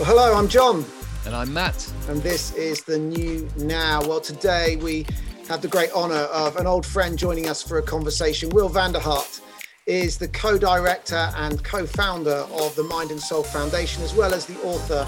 [0.00, 0.86] Well, hello, I'm John.
[1.26, 1.92] And I'm Matt.
[2.08, 4.00] And this is the new now.
[4.00, 5.04] Well, today we
[5.46, 8.48] have the great honour of an old friend joining us for a conversation.
[8.48, 9.42] Will van der Hart
[9.84, 14.32] is the co director and co founder of the Mind and Soul Foundation, as well
[14.32, 15.06] as the author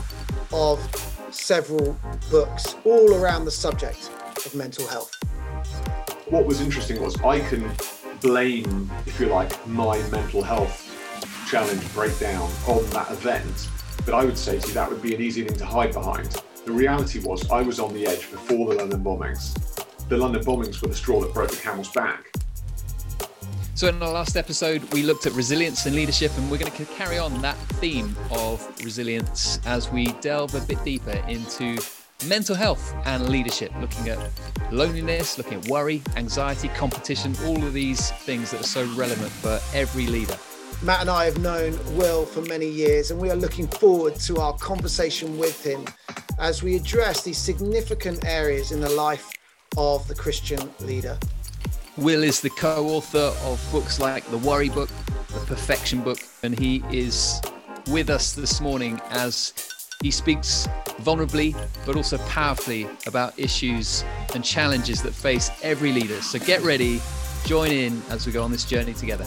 [0.52, 0.78] of
[1.30, 1.98] several
[2.30, 4.10] books all around the subject
[4.44, 5.14] of mental health.
[6.26, 7.66] What was interesting was I can
[8.20, 10.86] blame, if you like, my mental health
[11.48, 13.70] challenge breakdown on that event
[14.04, 16.42] but I would say to you that would be an easy thing to hide behind.
[16.64, 19.54] The reality was I was on the edge before the London bombings.
[20.08, 22.32] The London bombings were the straw that broke the camel's back.
[23.74, 26.84] So, in our last episode, we looked at resilience and leadership, and we're going to
[26.84, 31.78] carry on that theme of resilience as we delve a bit deeper into
[32.28, 34.18] mental health and leadership, looking at
[34.70, 39.58] loneliness, looking at worry, anxiety, competition, all of these things that are so relevant for
[39.74, 40.36] every leader.
[40.84, 44.38] Matt and I have known Will for many years, and we are looking forward to
[44.38, 45.84] our conversation with him
[46.40, 49.30] as we address these significant areas in the life
[49.76, 51.16] of the Christian leader.
[51.96, 54.88] Will is the co author of books like The Worry Book,
[55.28, 57.40] The Perfection Book, and he is
[57.86, 59.52] with us this morning as
[60.02, 60.66] he speaks
[61.02, 61.54] vulnerably
[61.86, 66.20] but also powerfully about issues and challenges that face every leader.
[66.22, 67.00] So get ready,
[67.44, 69.26] join in as we go on this journey together.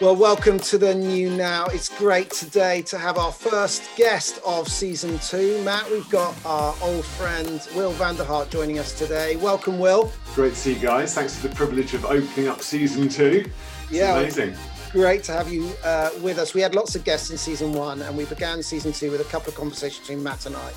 [0.00, 1.66] Well, welcome to the new now.
[1.66, 5.62] It's great today to have our first guest of season two.
[5.64, 9.36] Matt, we've got our old friend Will van der Hart joining us today.
[9.36, 10.10] Welcome, Will.
[10.34, 11.14] Great to see you guys.
[11.14, 13.44] Thanks for the privilege of opening up season two.
[13.82, 14.54] It's yeah, amazing.
[14.92, 16.54] Great to have you uh, with us.
[16.54, 19.24] We had lots of guests in season one, and we began season two with a
[19.24, 20.72] couple of conversations between Matt and I.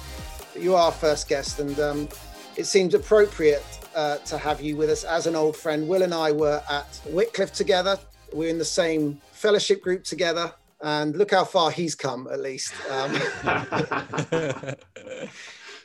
[0.51, 2.09] But you are our first guest, and um,
[2.57, 5.87] it seems appropriate uh, to have you with us as an old friend.
[5.87, 7.99] Will and I were at Wycliffe together
[8.35, 12.73] we're in the same fellowship group together, and look how far he's come, at least.
[12.91, 13.15] Um,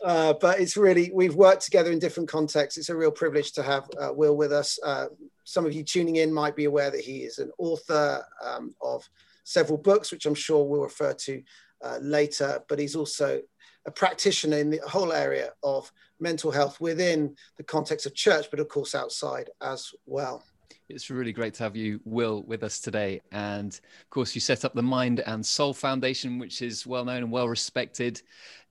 [0.04, 2.76] uh, but it's really we've worked together in different contexts.
[2.76, 4.78] It's a real privilege to have uh, Will with us.
[4.82, 5.06] Uh,
[5.44, 9.08] some of you tuning in might be aware that he is an author um, of
[9.44, 11.42] several books, which I'm sure we'll refer to
[11.82, 12.62] uh, later.
[12.68, 13.40] But he's also
[13.86, 18.60] a practitioner in the whole area of mental health within the context of church, but
[18.60, 20.44] of course outside as well.
[20.88, 23.20] It's really great to have you, Will, with us today.
[23.30, 27.18] And of course, you set up the Mind and Soul Foundation, which is well known
[27.18, 28.20] and well respected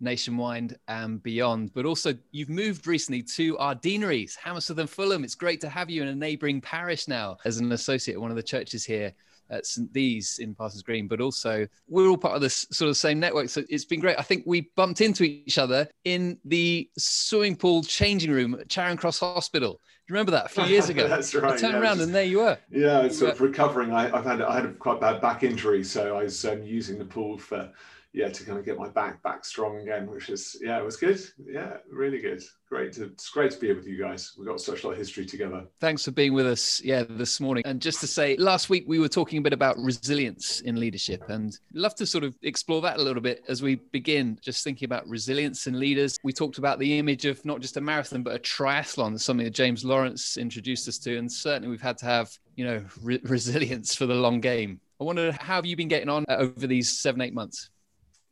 [0.02, 1.74] nationwide and beyond.
[1.74, 5.24] But also, you've moved recently to our deaneries, Hammersmith and Fulham.
[5.24, 8.32] It's great to have you in a neighbouring parish now as an associate at one
[8.32, 9.14] of the churches here
[9.50, 9.92] at St.
[9.92, 13.50] Dees in Parsons Green, but also we're all part of this sort of same network.
[13.50, 14.18] So it's been great.
[14.20, 18.98] I think we bumped into each other in the swimming pool changing room at Charing
[18.98, 19.74] Cross Hospital.
[19.74, 21.08] Do you remember that a few years ago?
[21.10, 21.54] That's right.
[21.54, 22.58] I turned yeah, around and there you were.
[22.72, 23.94] Yeah, it's sort of recovering.
[23.94, 26.98] I, have had I had a quite bad back injury, so I was um, using
[26.98, 27.72] the pool for
[28.12, 30.98] yeah, to kind of get my back back strong again, which is yeah, it was
[30.98, 31.22] good.
[31.38, 32.42] Yeah, really good.
[32.68, 34.34] Great to it's great to be here with you guys.
[34.38, 35.66] We've got such a lot of history together.
[35.80, 37.64] Thanks for being with us, yeah, this morning.
[37.68, 41.30] And just to say, last week we were talking a bit about resilience in leadership,
[41.30, 44.40] and love to sort of explore that a little bit as we begin.
[44.42, 46.18] Just thinking about resilience in leaders.
[46.24, 49.54] We talked about the image of not just a marathon but a triathlon, something that
[49.54, 53.94] James Lawrence introduced us to, and certainly we've had to have you know re- resilience
[53.94, 54.80] for the long game.
[55.00, 57.70] I wonder how have you been getting on uh, over these seven eight months?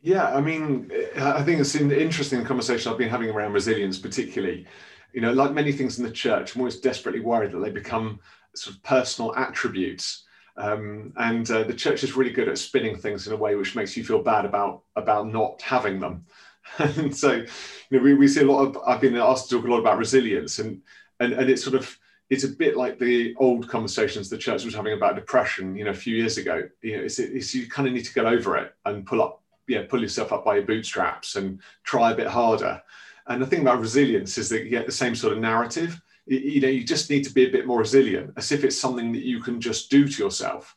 [0.01, 4.67] Yeah, I mean, I think it's an interesting conversation I've been having around resilience, particularly.
[5.13, 8.19] You know, like many things in the church, I'm always desperately worried that they become
[8.55, 10.23] sort of personal attributes.
[10.55, 13.75] Um, and uh, the church is really good at spinning things in a way which
[13.75, 16.25] makes you feel bad about about not having them.
[16.79, 17.47] and so, you
[17.91, 18.77] know, we, we see a lot of.
[18.85, 20.81] I've been asked to talk a lot about resilience, and
[21.19, 21.97] and and it's sort of
[22.29, 25.75] it's a bit like the old conversations the church was having about depression.
[25.75, 26.63] You know, a few years ago.
[26.81, 29.41] You know, it's, it's you kind of need to get over it and pull up
[29.67, 32.81] you know, pull yourself up by your bootstraps and try a bit harder.
[33.27, 36.01] And the thing about resilience is that you get the same sort of narrative.
[36.25, 38.77] You, you know, you just need to be a bit more resilient, as if it's
[38.77, 40.75] something that you can just do to yourself.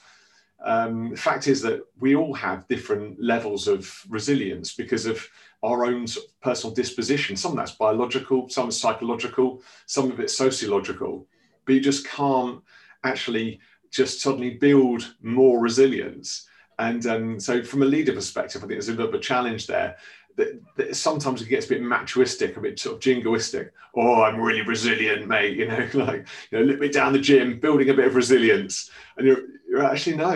[0.62, 5.26] Um, the fact is that we all have different levels of resilience because of
[5.62, 6.06] our own
[6.42, 7.36] personal disposition.
[7.36, 11.26] Some of that's biological, some is psychological, some of it's sociological.
[11.64, 12.60] But you just can't
[13.04, 13.60] actually
[13.90, 16.46] just suddenly build more resilience
[16.80, 19.22] and um, so, from a leader perspective, I think there's a little bit of a
[19.22, 19.96] challenge there.
[20.36, 23.70] That, that, sometimes it gets a bit machoistic, a bit sort of jingoistic.
[23.94, 25.58] Oh, I'm really resilient, mate.
[25.58, 28.90] You know, like you know, let me down the gym, building a bit of resilience.
[29.18, 30.32] And you're, you're actually no.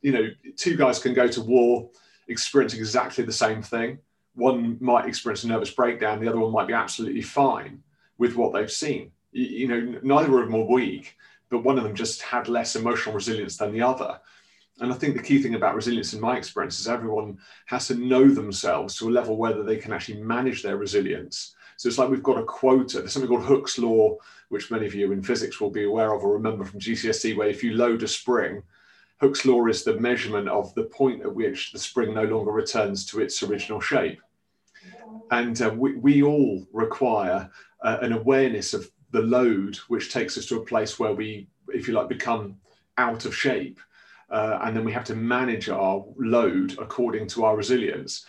[0.00, 1.90] you know, two guys can go to war,
[2.28, 3.98] experiencing exactly the same thing.
[4.34, 6.20] One might experience a nervous breakdown.
[6.20, 7.82] The other one might be absolutely fine
[8.16, 9.12] with what they've seen.
[9.32, 11.16] You, you know, neither of them are weak
[11.48, 14.18] but one of them just had less emotional resilience than the other.
[14.80, 17.94] And I think the key thing about resilience in my experience is everyone has to
[17.94, 21.54] know themselves to a level where they can actually manage their resilience.
[21.76, 22.98] So it's like we've got a quota.
[22.98, 24.16] There's something called Hooke's law,
[24.48, 27.48] which many of you in physics will be aware of or remember from GCSE, where
[27.48, 28.62] if you load a spring,
[29.20, 33.06] Hooke's law is the measurement of the point at which the spring no longer returns
[33.06, 34.20] to its original shape.
[35.30, 37.50] And uh, we, we all require
[37.82, 41.88] uh, an awareness of the load, which takes us to a place where we, if
[41.88, 42.56] you like, become
[42.98, 43.80] out of shape.
[44.30, 48.26] Uh, and then we have to manage our load according to our resilience.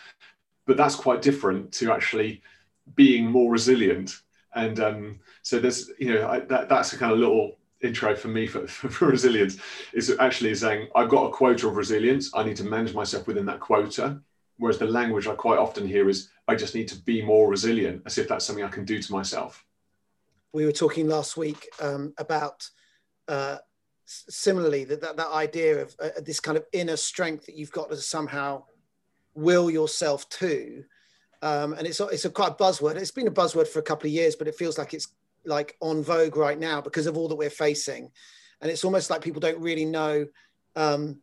[0.66, 2.42] But that's quite different to actually
[2.94, 4.20] being more resilient.
[4.54, 8.28] And um, so there's, you know, I, that, that's a kind of little intro for
[8.28, 9.58] me for, for, resilience
[9.92, 12.30] is actually saying I've got a quota of resilience.
[12.34, 14.20] I need to manage myself within that quota.
[14.58, 18.02] Whereas the language I quite often hear is I just need to be more resilient,
[18.06, 19.64] as if that's something I can do to myself.
[20.52, 22.68] We were talking last week um, about
[23.28, 23.58] uh,
[24.08, 27.90] similarly that, that, that idea of uh, this kind of inner strength that you've got
[27.90, 28.62] to somehow
[29.34, 30.84] will yourself to
[31.42, 32.96] um, and it's it's a quite a buzzword.
[32.96, 35.08] It's been a buzzword for a couple of years, but it feels like it's
[35.44, 38.10] like on vogue right now because of all that we're facing,
[38.60, 40.26] and it's almost like people don't really know
[40.74, 41.20] um,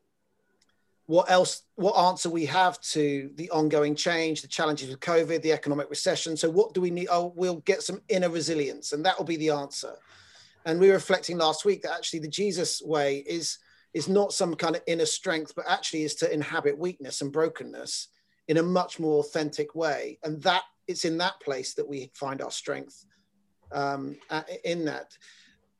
[1.07, 5.51] what else, what answer we have to the ongoing change, the challenges of COVID, the
[5.51, 6.37] economic recession.
[6.37, 7.07] So what do we need?
[7.11, 9.95] Oh, we'll get some inner resilience, and that will be the answer.
[10.65, 13.59] And we were reflecting last week that actually the Jesus way is
[13.93, 18.09] is not some kind of inner strength, but actually is to inhabit weakness and brokenness
[18.49, 20.19] in a much more authentic way.
[20.23, 23.05] And that it's in that place that we find our strength
[23.71, 24.17] um,
[24.63, 25.17] in that.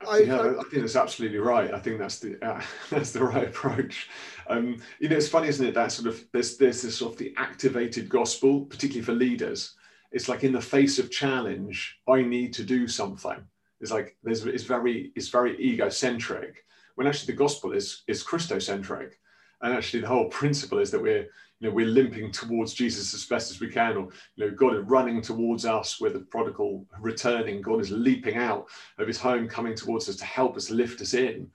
[0.06, 1.72] I, yeah, I, think that's absolutely right.
[1.72, 2.60] I think that's the uh,
[2.90, 4.08] that's the right approach.
[4.46, 5.74] Um, you know, it's funny, isn't it?
[5.74, 9.74] That sort of there's there's this sort of the activated gospel, particularly for leaders.
[10.12, 13.42] It's like in the face of challenge, I need to do something.
[13.80, 16.64] It's like there's it's very it's very egocentric.
[16.94, 19.12] When actually the gospel is is Christocentric,
[19.60, 21.28] and actually the whole principle is that we're
[21.60, 24.76] you know we're limping towards Jesus as best as we can, or you know God
[24.76, 27.60] is running towards us with a prodigal returning.
[27.60, 28.66] God is leaping out
[28.98, 31.50] of His home, coming towards us to help us lift us in.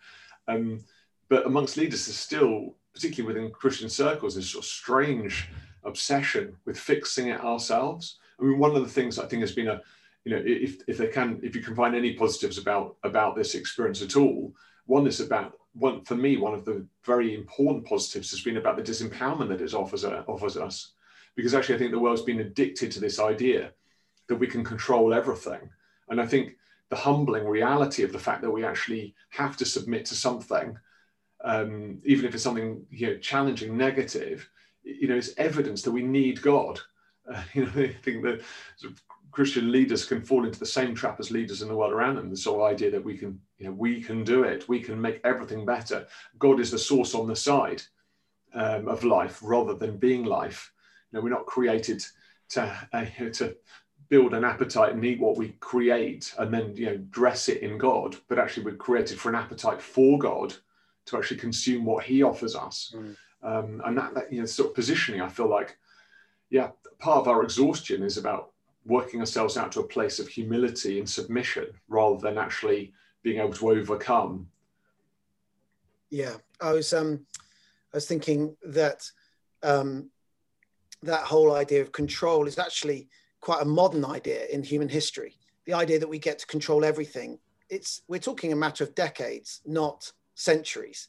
[0.48, 0.84] Um,
[1.30, 5.50] but amongst leaders, there's still, particularly within Christian circles, this sort of strange
[5.84, 8.20] obsession with fixing it ourselves.
[8.40, 9.82] I mean, one of the things I think has been a,
[10.24, 13.56] you know, if if they can, if you can find any positives about about this
[13.56, 14.54] experience at all,
[14.86, 18.78] one is about one for me, one of the very important positives has been about
[18.78, 20.94] the disempowerment that it offers, uh, offers us.
[21.36, 23.72] Because actually, I think the world's been addicted to this idea
[24.28, 25.70] that we can control everything.
[26.10, 26.58] And I think
[26.90, 30.78] the humbling reality of the fact that we actually have to submit to something,
[31.44, 34.50] um, even if it's something you know, challenging, negative,
[34.84, 36.80] you know, is evidence that we need God.
[37.34, 38.42] Uh, you know, I think that
[38.76, 41.94] sort of Christian leaders can fall into the same trap as leaders in the world
[41.94, 42.30] around them.
[42.30, 45.22] This whole idea that we can, you know, we can do it, we can make
[45.24, 46.06] everything better.
[46.38, 47.81] God is the source on the side
[48.54, 50.72] um, of life rather than being life.
[51.12, 52.04] You know, we're not created
[52.50, 53.56] to uh, to
[54.10, 57.77] build an appetite and eat what we create and then you know dress it in
[57.77, 60.54] God, but actually we're created for an appetite for God
[61.06, 62.94] to actually consume what He offers us.
[62.95, 63.16] Mm.
[63.44, 65.77] Um, and that, that you know sort of positioning, I feel like,
[66.50, 68.50] yeah, part of our exhaustion is about
[68.86, 72.94] working ourselves out to a place of humility and submission rather than actually
[73.24, 74.48] being able to overcome.
[76.10, 77.25] Yeah, I was um,
[77.94, 79.10] I was thinking that
[79.63, 80.10] um,
[81.03, 83.08] that whole idea of control is actually
[83.39, 85.38] quite a modern idea in human history.
[85.65, 87.39] The idea that we get to control everything.
[87.70, 91.08] It's we're talking a matter of decades, not centuries,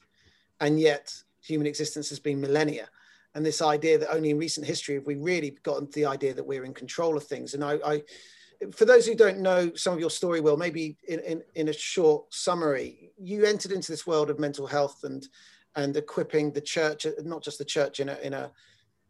[0.61, 2.89] and yet human existence has been millennia
[3.35, 6.47] and this idea that only in recent history have we really gotten the idea that
[6.47, 7.55] we're in control of things.
[7.55, 8.03] And I, I
[8.73, 11.73] for those who don't know some of your story, Will, maybe in, in, in a
[11.73, 15.27] short summary, you entered into this world of mental health and
[15.75, 18.51] and equipping the church, not just the church in a in a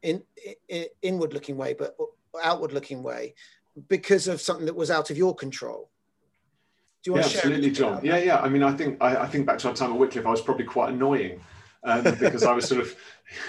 [0.02, 0.22] in,
[0.68, 1.96] in inward looking way, but
[2.42, 3.34] outward looking way,
[3.88, 5.90] because of something that was out of your control.
[7.02, 7.40] Do you want yeah, to share?
[7.40, 8.00] Absolutely, John.
[8.04, 8.40] Yeah, yeah.
[8.40, 10.40] I mean, I think I, I think back to our time at Wycliffe, I was
[10.40, 11.40] probably quite annoying
[11.84, 12.96] um, because I was sort of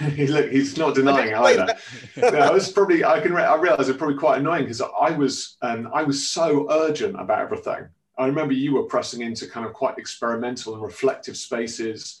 [0.18, 1.76] look, he's not denying either.
[2.22, 5.56] I was probably I can re- I realize it's probably quite annoying because I was
[5.62, 7.88] um, I was so urgent about everything.
[8.16, 12.20] I remember you were pressing into kind of quite experimental and reflective spaces.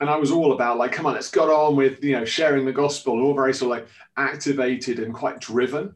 [0.00, 2.64] And I was all about like, come on, let's get on with you know sharing
[2.64, 5.94] the gospel, all very sort of like activated and quite driven.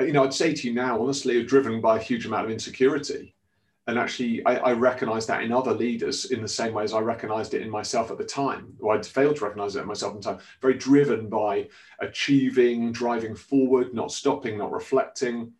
[0.00, 2.44] Uh, you know, I'd say to you now, honestly, are driven by a huge amount
[2.44, 3.34] of insecurity
[3.88, 7.00] and actually I, I recognize that in other leaders in the same way as I
[7.00, 10.14] recognized it in myself at the time, or I'd failed to recognize it in myself
[10.14, 11.68] at the time, very driven by
[11.98, 15.52] achieving, driving forward, not stopping, not reflecting,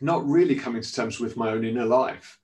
[0.00, 2.40] not really coming to terms with my own inner life.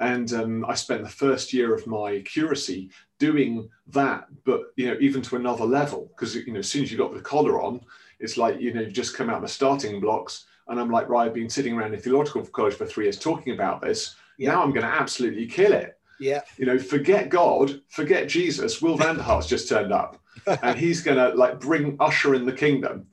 [0.00, 4.96] And um, I spent the first year of my curacy doing that, but you know,
[5.00, 7.80] even to another level, because you know, as soon as you got the collar on,
[8.18, 10.46] it's like you know, you've just come out of the starting blocks.
[10.66, 13.54] And I'm like, right, I've been sitting around in theological college for three years talking
[13.54, 14.16] about this.
[14.38, 14.52] Yeah.
[14.52, 15.98] Now I'm going to absolutely kill it.
[16.18, 16.42] Yeah.
[16.56, 18.80] You know, forget God, forget Jesus.
[18.80, 20.20] Will van der Hart's just turned up,
[20.62, 23.06] and he's going to like bring usher in the kingdom.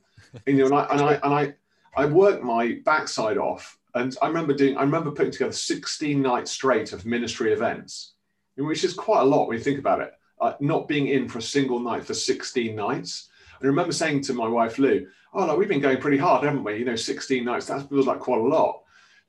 [0.46, 4.16] And, you know, and I and I and I, I worked my backside off, and
[4.22, 4.76] I remember doing.
[4.76, 8.14] I remember putting together 16 nights straight of ministry events,
[8.56, 10.12] which is quite a lot when you think about it.
[10.40, 13.28] Uh, not being in for a single night for 16 nights.
[13.62, 16.64] I remember saying to my wife Lou, "Oh, like, we've been going pretty hard, haven't
[16.64, 16.78] we?
[16.78, 17.66] You know, 16 nights.
[17.66, 18.83] That feels like quite a lot."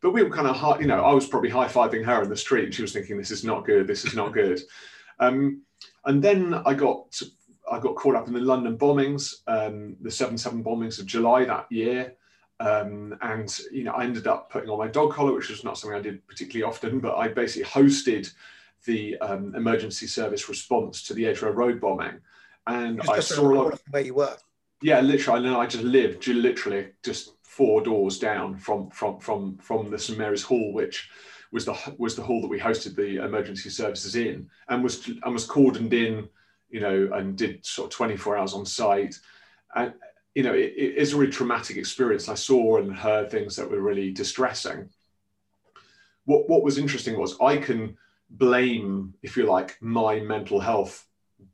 [0.05, 2.29] But we were kind of high, you know, I was probably high fiving her in
[2.29, 2.65] the street.
[2.65, 3.87] and She was thinking, this is not good.
[3.87, 4.61] This is not good.
[5.17, 5.61] Um,
[6.03, 7.21] and then I got,
[7.71, 11.71] I got caught up in the London bombings, um, the 7-7 bombings of July that
[11.71, 12.15] year.
[12.59, 15.77] Um, and, you know, I ended up putting on my dog collar, which was not
[15.77, 18.29] something I did particularly often, but I basically hosted
[18.85, 22.19] the um, emergency service response to the Edgware Road bombing.
[22.67, 24.35] And I saw a lot of where you were.
[24.81, 25.49] Yeah, literally.
[25.49, 30.17] I I just lived literally just four doors down from from from from the St
[30.19, 31.09] Mary's Hall, which
[31.51, 35.33] was the was the hall that we hosted the emergency services in, and was and
[35.33, 36.27] was cordoned in,
[36.69, 39.15] you know, and did sort of 24 hours on site,
[39.75, 39.93] and
[40.35, 42.27] you know, it, it is a really traumatic experience.
[42.27, 44.89] I saw and heard things that were really distressing.
[46.25, 47.97] What what was interesting was I can
[48.29, 51.07] blame, if you like, my mental health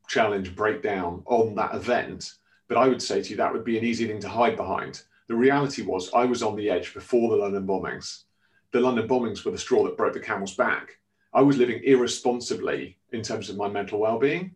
[0.08, 2.34] challenge breakdown on that event,
[2.72, 5.04] but I would say to you that would be an easy thing to hide behind
[5.32, 8.24] the reality was, I was on the edge before the London bombings.
[8.74, 11.00] The London bombings were the straw that broke the camel's back.
[11.34, 14.56] I was living irresponsibly in terms of my mental well being.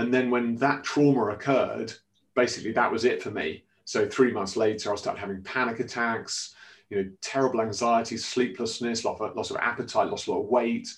[0.00, 1.92] And then when that trauma occurred,
[2.34, 3.62] basically that was it for me.
[3.84, 6.56] So three months later, I started having panic attacks,
[6.90, 10.48] you know, terrible anxiety, sleeplessness, loss of, loss of appetite, loss of a lot of
[10.48, 10.88] weight,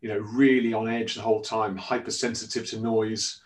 [0.00, 3.40] you know, really on edge the whole time, hypersensitive to noise.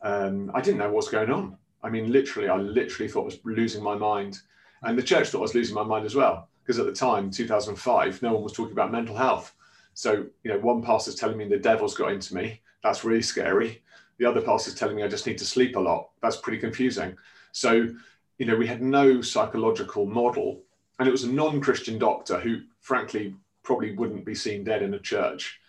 [0.00, 1.58] Um, I didn't know what's going on.
[1.82, 4.40] I mean, literally, I literally thought I was losing my mind.
[4.82, 7.30] And the church thought I was losing my mind as well, because at the time,
[7.30, 9.54] 2005, no one was talking about mental health.
[9.94, 12.60] So, you know, one pastor's telling me the devil's got into me.
[12.82, 13.82] That's really scary.
[14.18, 16.10] The other pastor's telling me I just need to sleep a lot.
[16.22, 17.16] That's pretty confusing.
[17.52, 17.88] So,
[18.38, 20.62] you know, we had no psychological model.
[20.98, 24.94] And it was a non Christian doctor who, frankly, probably wouldn't be seen dead in
[24.94, 25.60] a church.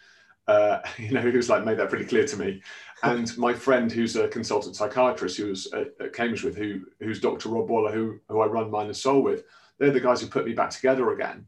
[0.48, 2.62] Uh, you know, who's like made that pretty clear to me.
[3.04, 7.50] And my friend, who's a consultant psychiatrist, who was at, Cambridge with, who who's Dr.
[7.50, 9.44] Rob Waller, who who I run Mind and Soul with,
[9.78, 11.46] they're the guys who put me back together again.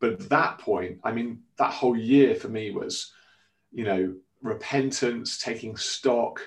[0.00, 3.12] But that point, I mean, that whole year for me was,
[3.70, 6.40] you know, repentance, taking stock,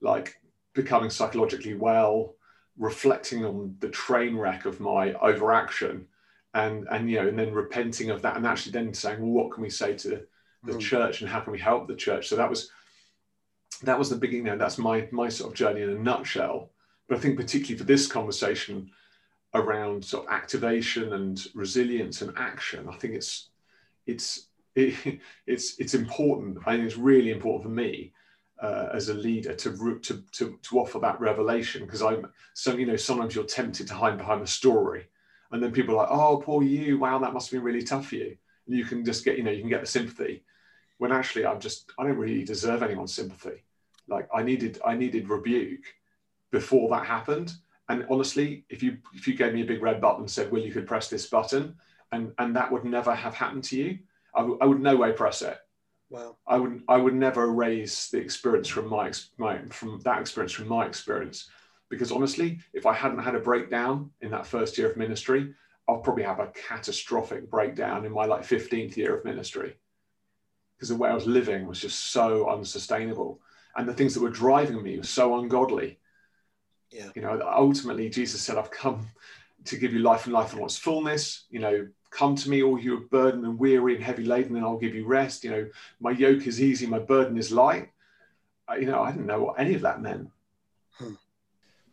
[0.00, 0.40] like
[0.72, 2.34] becoming psychologically well,
[2.78, 6.06] reflecting on the train wreck of my overaction,
[6.54, 9.52] and and you know, and then repenting of that, and actually then saying, well, what
[9.52, 10.22] can we say to
[10.64, 10.80] the mm.
[10.80, 12.28] church, and how can we help the church?
[12.28, 12.70] So that was
[13.82, 14.44] that was the beginning.
[14.44, 16.70] Know, that's my my sort of journey in a nutshell.
[17.08, 18.90] But I think particularly for this conversation
[19.54, 23.48] around sort of activation and resilience and action, I think it's
[24.06, 26.58] it's it, it's it's important.
[26.66, 28.12] I think it's really important for me
[28.62, 32.86] uh, as a leader to, to to to offer that revelation because I'm so you
[32.86, 35.06] know sometimes you're tempted to hide behind a story,
[35.50, 38.08] and then people are like, oh, poor you, wow, that must have been really tough
[38.08, 38.36] for you.
[38.66, 40.44] And you can just get you know you can get the sympathy,
[41.02, 43.64] when actually I'm just I don't really deserve anyone's sympathy.
[44.06, 45.84] Like I needed I needed rebuke
[46.52, 47.54] before that happened.
[47.88, 50.62] And honestly, if you if you gave me a big red button and said, "Well,
[50.62, 51.74] you could press this button,"
[52.12, 53.98] and and that would never have happened to you,
[54.32, 55.58] I, w- I would no way press it.
[56.08, 56.36] Wow.
[56.46, 60.68] I would I would never erase the experience from my, my from that experience from
[60.68, 61.50] my experience,
[61.90, 65.52] because honestly, if I hadn't had a breakdown in that first year of ministry,
[65.88, 69.74] I'll probably have a catastrophic breakdown in my like 15th year of ministry,
[70.76, 73.40] because the way I was living was just so unsustainable
[73.76, 75.98] and the things that were driving me were so ungodly.
[76.90, 77.08] Yeah.
[77.14, 79.08] You know, ultimately, Jesus said, I've come
[79.64, 81.44] to give you life and life in its fullness.
[81.50, 84.64] You know, come to me, all you are burdened and weary and heavy laden, and
[84.64, 85.44] I'll give you rest.
[85.44, 85.68] You know,
[86.00, 87.90] my yoke is easy, my burden is light.
[88.78, 90.30] You know, I didn't know what any of that meant.
[90.92, 91.14] Hmm.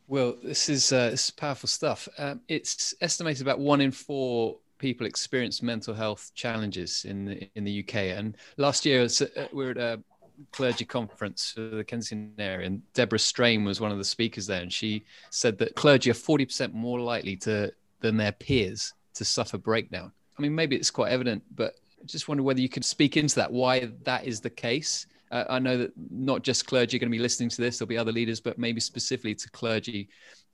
[0.08, 2.08] Well, this is uh, this is powerful stuff.
[2.18, 7.64] Um, it's estimated about one in four people experience mental health challenges in the, in
[7.64, 7.96] the UK.
[7.96, 10.00] And last year, uh, we are at a
[10.52, 14.62] clergy conference for the Kensington area, and Deborah Strain was one of the speakers there,
[14.62, 19.26] and she said that clergy are forty percent more likely to than their peers to
[19.26, 20.12] suffer breakdown.
[20.38, 23.36] I mean, maybe it's quite evident, but I just wonder whether you could speak into
[23.36, 25.06] that, why that is the case.
[25.32, 27.90] Uh, I know that not just clergy are going to be listening to this; there'll
[27.90, 30.10] be other leaders, but maybe specifically to clergy,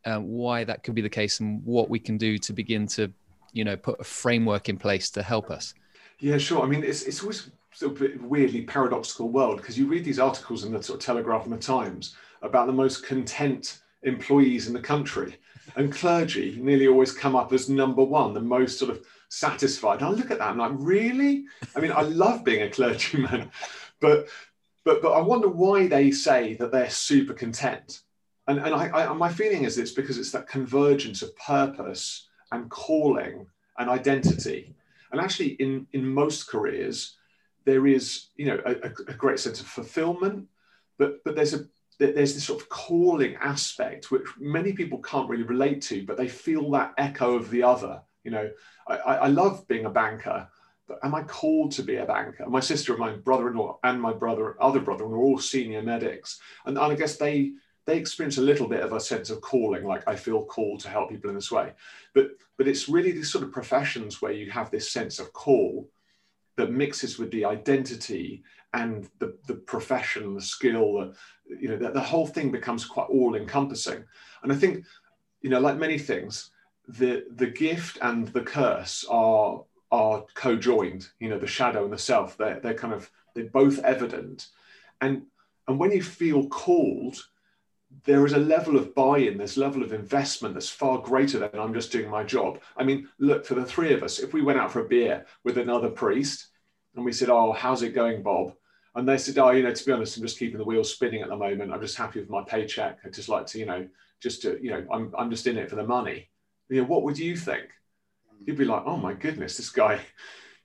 [0.06, 3.12] uh, why that could be the case, and what we can do to begin to,
[3.56, 5.74] you know, put a framework in place to help us.
[6.20, 6.62] Yeah, sure.
[6.62, 7.50] I mean, it's it's always
[7.82, 11.54] of weirdly paradoxical world because you read these articles in the sort of Telegraph and
[11.54, 15.38] the Times about the most content employees in the country,
[15.78, 20.00] and clergy nearly always come up as number one, the most sort of satisfied.
[20.00, 21.46] And I look at that and I'm like, really?
[21.76, 23.50] I mean, I love being a clergyman,
[24.02, 24.28] but
[24.84, 28.02] but but I wonder why they say that they're super content.
[28.48, 32.70] And and I, I my feeling is it's because it's that convergence of purpose and
[32.70, 33.48] calling
[33.78, 34.76] and identity.
[35.12, 37.16] And actually, in in most careers,
[37.66, 40.48] there is you know a, a great sense of fulfillment,
[40.98, 41.66] but but there's a
[41.98, 46.28] there's this sort of calling aspect which many people can't really relate to, but they
[46.28, 48.02] feel that echo of the other.
[48.24, 48.50] You know,
[48.88, 50.48] I, I love being a banker,
[50.88, 52.50] but am I called to be a banker?
[52.50, 56.78] My sister and my brother-in-law and my brother, other brother, were all senior medics, and,
[56.78, 57.54] and I guess they
[57.86, 60.90] they experience a little bit of a sense of calling, like I feel called to
[60.90, 61.74] help people in this way.
[62.14, 65.90] But but it's really these sort of professions where you have this sense of call
[66.58, 71.16] that mixes with the identity and the, the profession, the skill, the,
[71.60, 74.04] you know, the, the whole thing becomes quite all encompassing.
[74.42, 74.86] And I think,
[75.42, 76.52] you know, like many things,
[76.88, 81.08] the the gift and the curse are are co-joined.
[81.20, 82.38] You know, the shadow and the self.
[82.38, 84.48] They're they're kind of they're both evident.
[85.02, 85.24] And
[85.68, 87.18] and when you feel called,
[88.04, 91.74] there is a level of buy-in, this level of investment that's far greater than I'm
[91.74, 92.60] just doing my job.
[92.78, 95.26] I mean, look, for the three of us, if we went out for a beer
[95.44, 96.48] with another priest
[96.96, 98.54] and we said, Oh, how's it going, Bob?
[98.96, 101.22] And they said, Oh, you know, to be honest, I'm just keeping the wheels spinning
[101.22, 101.72] at the moment.
[101.72, 103.00] I'm just happy with my paycheck.
[103.06, 103.88] I just like to, you know,
[104.22, 106.30] just to, you know, I'm, I'm just in it for the money.
[106.70, 107.66] You know, what would you think?
[108.46, 110.02] You'd be like, Oh my goodness, this guy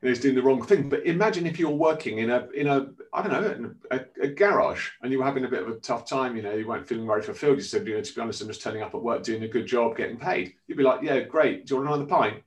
[0.01, 0.89] you know, is doing the wrong thing.
[0.89, 4.91] But imagine if you're working in a, in a, I don't know, a, a, garage
[5.03, 7.07] and you were having a bit of a tough time, you know, you weren't feeling
[7.07, 7.57] very fulfilled.
[7.57, 9.49] You said, you know, to be honest, I'm just turning up at work, doing a
[9.49, 10.55] good job, getting paid.
[10.67, 11.67] You'd be like, yeah, great.
[11.67, 12.43] Do you want another pint?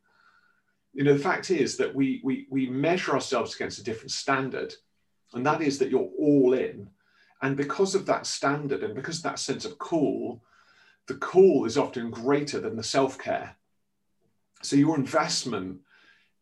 [0.94, 4.74] You know, the fact is that we, we, we measure ourselves against a different standard
[5.34, 6.90] and that is that you're all in.
[7.42, 10.42] And because of that standard and because that sense of call,
[11.08, 13.56] the call is often greater than the self care.
[14.62, 15.82] So your investment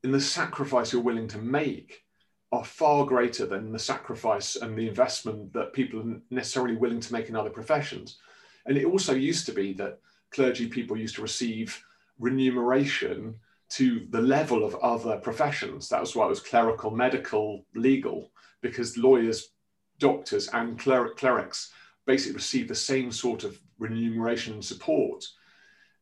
[0.04, 2.04] in the sacrifice you're willing to make
[2.52, 7.14] are far greater than the sacrifice and the investment that people are necessarily willing to
[7.14, 8.18] make in other professions.
[8.66, 10.00] And it also used to be that
[10.32, 11.82] clergy people used to receive
[12.20, 13.36] remuneration
[13.70, 15.88] to the level of other professions.
[15.88, 19.50] That was why it was clerical, medical, legal because lawyers,
[19.98, 21.72] doctors, and cler- clerics
[22.06, 25.26] basically received the same sort of remuneration and support.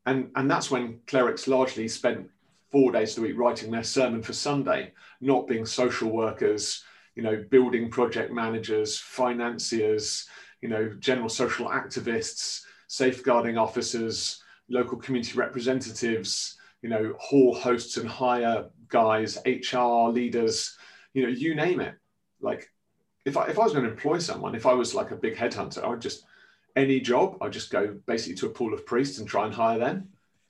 [0.06, 2.28] And, and that's when clerics largely spent
[2.72, 6.84] four days a week writing their sermon for Sunday, not being social workers,
[7.16, 10.28] you know, building project managers, financiers,
[10.62, 18.08] you know, general social activists, safeguarding officers, local community representatives, you know, hall hosts and
[18.08, 20.78] hire guys, HR leaders,
[21.14, 21.96] you know, you name it
[22.42, 22.70] like
[23.26, 25.36] if I, if I was going to employ someone, if I was like a big
[25.36, 26.26] headhunter, I would just
[26.76, 29.80] any job, I'd just go basically to a pool of priests and try and hire
[29.80, 30.10] them.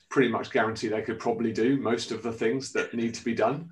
[0.09, 3.33] Pretty much guarantee they could probably do most of the things that need to be
[3.33, 3.71] done.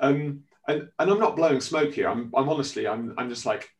[0.00, 2.08] Um, and, and I'm not blowing smoke here.
[2.08, 3.70] I'm, I'm honestly, I'm, I'm just like,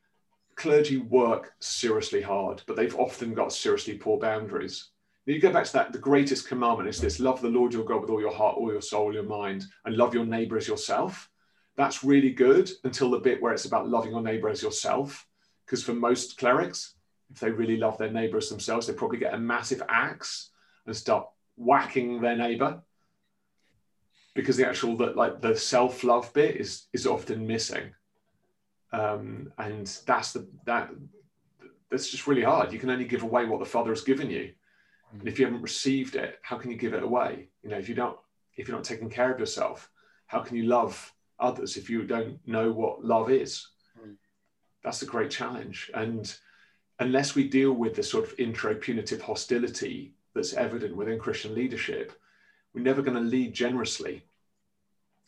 [0.54, 4.90] clergy work seriously hard, but they've often got seriously poor boundaries.
[5.26, 8.00] You go back to that, the greatest commandment is this love the Lord your God
[8.00, 11.28] with all your heart, all your soul, your mind, and love your neighbor as yourself
[11.76, 15.26] that's really good until the bit where it's about loving your neighbor as yourself.
[15.64, 16.94] Because for most clerics,
[17.30, 20.50] if they really love their neighbors themselves, they probably get a massive axe
[20.86, 22.82] and start whacking their neighbor.
[24.34, 27.94] Because the actual that like the self-love bit is is often missing.
[28.92, 30.90] Um, and that's the that
[31.90, 32.72] that's just really hard.
[32.72, 34.52] You can only give away what the Father has given you.
[35.12, 37.48] And if you haven't received it, how can you give it away?
[37.62, 38.18] You know, if you don't
[38.56, 39.90] if you're not taking care of yourself,
[40.26, 43.68] how can you love others if you don't know what love is.
[44.00, 44.16] Mm.
[44.82, 45.90] That's a great challenge.
[45.94, 46.34] And
[46.98, 52.12] unless we deal with the sort of intropunitive hostility that's evident within Christian leadership,
[52.74, 54.22] we're never going to lead generously.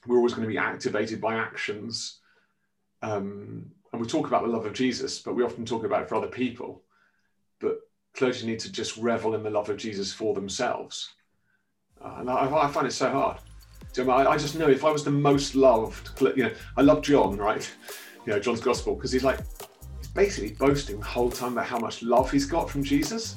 [0.07, 2.21] We're always going to be activated by actions.
[3.03, 6.09] Um, and we talk about the love of Jesus, but we often talk about it
[6.09, 6.83] for other people.
[7.59, 7.81] But
[8.15, 11.09] clergy need to just revel in the love of Jesus for themselves.
[12.01, 13.39] Uh, and I, I find it so hard.
[13.97, 17.69] I, just know if I was the most loved, you know, I love John, right?
[18.27, 19.39] You know, John's gospel, because he's like,
[19.97, 23.37] he's basically boasting the whole time about how much love he's got from Jesus.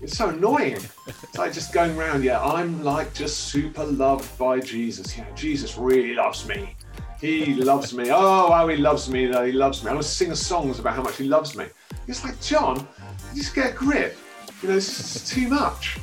[0.00, 0.78] It's so annoying.
[1.06, 5.16] It's like just going around, yeah, I'm like just super loved by Jesus.
[5.16, 6.74] Yeah, Jesus really loves me.
[7.20, 8.10] He loves me.
[8.10, 9.44] Oh, how he loves me, though.
[9.44, 9.90] He loves me.
[9.90, 11.66] I want to sing songs about how much he loves me.
[12.08, 12.88] It's like, John,
[13.34, 14.16] just get a grip.
[14.62, 15.98] You know, it's too much.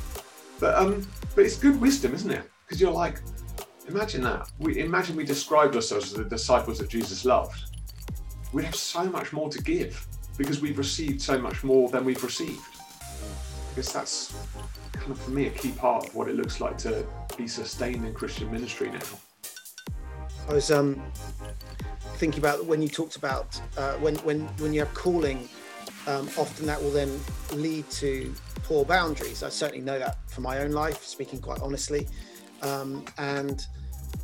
[0.60, 2.48] But um, but it's good wisdom, isn't it?
[2.64, 3.20] Because you're like,
[3.88, 4.50] Imagine that.
[4.58, 7.58] We imagine we described ourselves as the disciples that Jesus loved.
[8.52, 10.06] we'd have so much more to give
[10.36, 12.77] because we've received so much more than we've received.
[13.78, 14.34] Guess that's
[14.92, 18.04] kind of for me a key part of what it looks like to be sustained
[18.04, 18.98] in Christian ministry now.
[20.48, 21.00] I was um,
[22.16, 25.48] thinking about when you talked about uh, when when when you have calling,
[26.08, 27.20] um, often that will then
[27.52, 29.44] lead to poor boundaries.
[29.44, 32.08] I certainly know that from my own life, speaking quite honestly,
[32.62, 33.64] um, and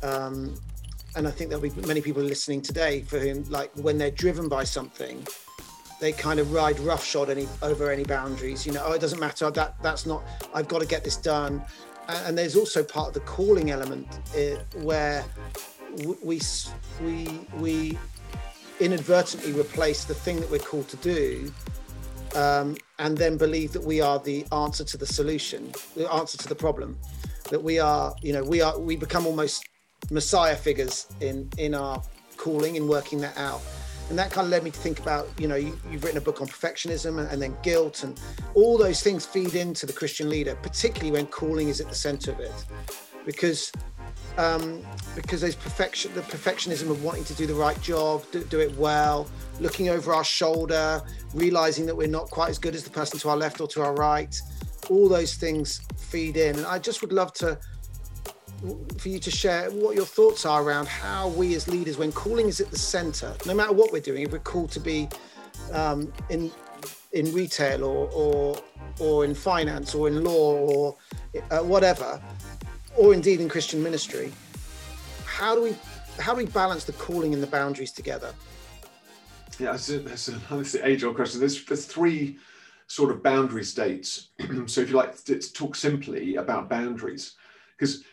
[0.03, 0.53] um,
[1.15, 4.49] and I think there'll be many people listening today for whom, like, when they're driven
[4.49, 5.25] by something,
[5.99, 8.65] they kind of ride roughshod any over any boundaries.
[8.65, 9.49] You know, oh, it doesn't matter.
[9.51, 10.23] That that's not.
[10.53, 11.63] I've got to get this done.
[12.07, 15.25] And, and there's also part of the calling element uh, where
[16.23, 16.41] we
[17.01, 17.97] we we
[18.79, 21.51] inadvertently replace the thing that we're called to do
[22.35, 26.47] um, and then believe that we are the answer to the solution the answer to
[26.47, 26.97] the problem
[27.49, 29.69] that we are you know we are we become almost
[30.11, 32.01] messiah figures in in our
[32.35, 33.61] calling in working that out
[34.09, 36.21] and that kind of led me to think about you know you, have written a
[36.21, 38.19] book on perfectionism and, and, then guilt and
[38.53, 42.31] all those things feed into the christian leader particularly when calling is at the center
[42.31, 42.65] of it.
[43.25, 43.71] Because
[44.37, 48.59] um, because there's perfection the perfectionism of wanting to do the right job do, do
[48.59, 49.27] it well
[49.59, 51.01] looking over our shoulder
[51.33, 53.81] realizing that we're not quite as good as the person to our left or to
[53.81, 54.39] our right
[54.89, 56.55] all those things feed in.
[56.57, 57.57] And i just would love to
[58.97, 62.47] for you to share what your thoughts are around how we as leaders, when calling
[62.47, 65.07] is at the center, no matter what we're doing, if we're called to be
[65.71, 66.51] um, in
[67.13, 68.57] in retail or, or
[68.99, 70.97] or in finance or in law or
[71.51, 72.21] uh, whatever,
[72.97, 74.31] or indeed in Christian ministry,
[75.25, 75.75] how do we
[76.19, 78.33] how do we balance the calling and the boundaries together?
[79.57, 81.39] Yeah, that's, a, that's, a, that's an age-old question.
[81.39, 82.37] There's there's three
[82.87, 84.29] sort of boundary states.
[84.65, 87.35] so if you like to talk simply about boundaries,
[87.77, 88.03] because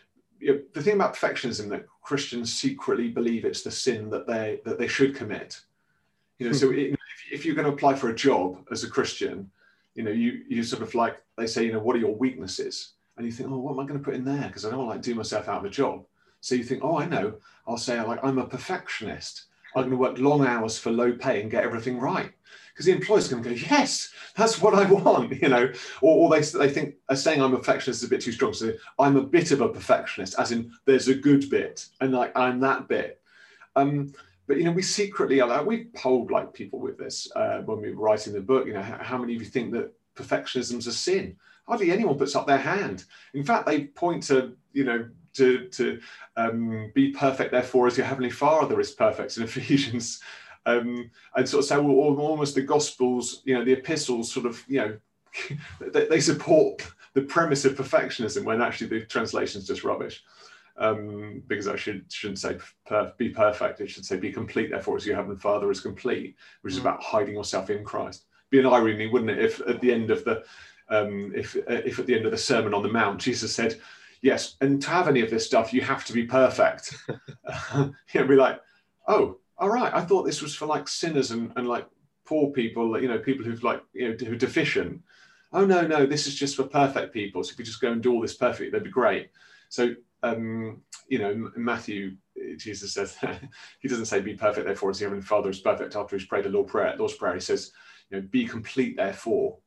[0.42, 4.60] you know, the thing about perfectionism that Christians secretly believe it's the sin that they
[4.64, 5.60] that they should commit.
[6.38, 6.78] You know, so hmm.
[6.78, 9.50] it, if, if you're going to apply for a job as a Christian,
[9.94, 12.94] you know, you you sort of like they say, you know, what are your weaknesses?
[13.16, 14.48] And you think, oh, what am I going to put in there?
[14.48, 16.04] Because I don't want to like do myself out of a job.
[16.40, 17.34] So you think, oh, I know.
[17.66, 19.44] I'll say like I'm a perfectionist.
[19.74, 22.32] I'm going to work long hours for low pay and get everything right
[22.72, 26.30] because the employer's going to go, yes, that's what I want, you know, or, or
[26.30, 28.54] they, they think uh, saying I'm a perfectionist is a bit too strong.
[28.54, 32.36] So I'm a bit of a perfectionist, as in there's a good bit, and like
[32.36, 33.20] I'm that bit.
[33.76, 34.12] Um,
[34.46, 37.80] but you know, we secretly are like we polled like people with this uh, when
[37.80, 38.66] we were writing the book.
[38.66, 41.36] You know, how, how many of you think that perfectionism's a sin?
[41.66, 43.04] Hardly anyone puts up their hand.
[43.34, 46.00] In fact, they point to you know to to
[46.36, 47.52] um, be perfect.
[47.52, 50.20] Therefore, as your heavenly Father is perfect in Ephesians
[50.66, 54.62] um, and sort of say, well, almost the Gospels, you know, the epistles sort of,
[54.68, 54.98] you know,
[55.92, 60.22] they, they, support the premise of perfectionism when actually the translation is just rubbish.
[60.78, 64.96] Um, because I should, shouldn't say per, be perfect, it should say be complete, therefore,
[64.96, 66.82] as your Heavenly Father is complete, which is mm.
[66.82, 68.24] about hiding yourself in Christ.
[68.50, 70.44] Be an irony, wouldn't it, if at the end of the
[70.88, 73.80] um, if if at the end of the Sermon on the Mount, Jesus said,
[74.22, 76.94] "Yes, and to have any of this stuff, you have to be perfect."
[78.12, 78.60] You'd be like,
[79.06, 81.86] "Oh, all right, I thought this was for like sinners and, and like
[82.24, 85.00] poor people, you know, people who've like, you know, who are deficient.
[85.52, 87.44] Oh, no, no, this is just for perfect people.
[87.44, 89.30] So if we just go and do all this perfectly, that'd be great.
[89.68, 92.16] So, um, you know, Matthew,
[92.56, 93.18] Jesus says,
[93.80, 96.44] he doesn't say be perfect, therefore, as the Heavenly Father is perfect after he's prayed
[96.44, 97.34] the Lord prayer, Lord's Prayer.
[97.34, 97.72] He says,
[98.10, 99.58] you know, be complete, therefore,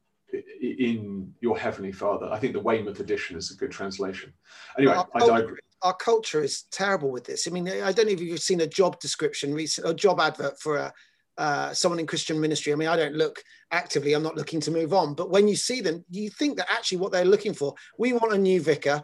[0.61, 2.27] in your Heavenly Father.
[2.31, 4.33] I think the Weymouth edition is a good translation.
[4.77, 7.47] Anyway, I digress our culture is terrible with this.
[7.47, 10.59] I mean, I don't know if you've seen a job description recent, a job advert
[10.59, 10.93] for a
[11.38, 12.71] uh, someone in Christian ministry.
[12.71, 14.13] I mean, I don't look actively.
[14.13, 16.99] I'm not looking to move on, but when you see them, you think that actually
[16.99, 17.75] what they're looking for.
[17.97, 19.03] We want a new vicar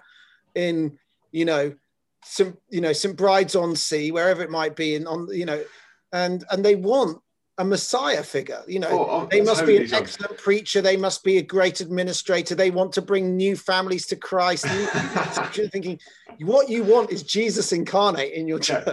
[0.55, 0.97] in,
[1.31, 1.73] you know,
[2.23, 5.61] some, you know, St Bride's on Sea, wherever it might be, and on, you know,
[6.13, 7.21] and and they want
[7.57, 8.89] a messiah figure you know.
[8.89, 10.81] Oh, they must be an excellent preacher.
[10.81, 12.55] They must be a great administrator.
[12.55, 14.65] They want to bring new families to christ.
[15.55, 15.99] You're thinking
[16.39, 18.85] what you want is jesus incarnate in your church.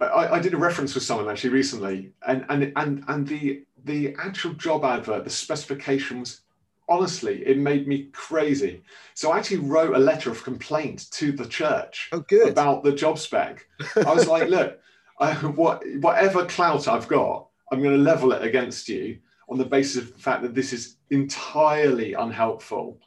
[0.00, 0.06] Yeah.
[0.06, 4.14] I, I, did a reference with someone actually recently and and and and the the
[4.18, 6.40] actual job advert the specifications
[6.88, 8.82] honestly it made me crazy.
[9.14, 13.18] So i actually wrote a letter of complaint to the church oh, about the job
[13.18, 13.66] spec.
[13.94, 14.78] I was like look
[15.20, 19.64] I, what, whatever clout i've got I'm going to level it against you on the
[19.64, 22.98] basis of the fact that this is entirely unhelpful.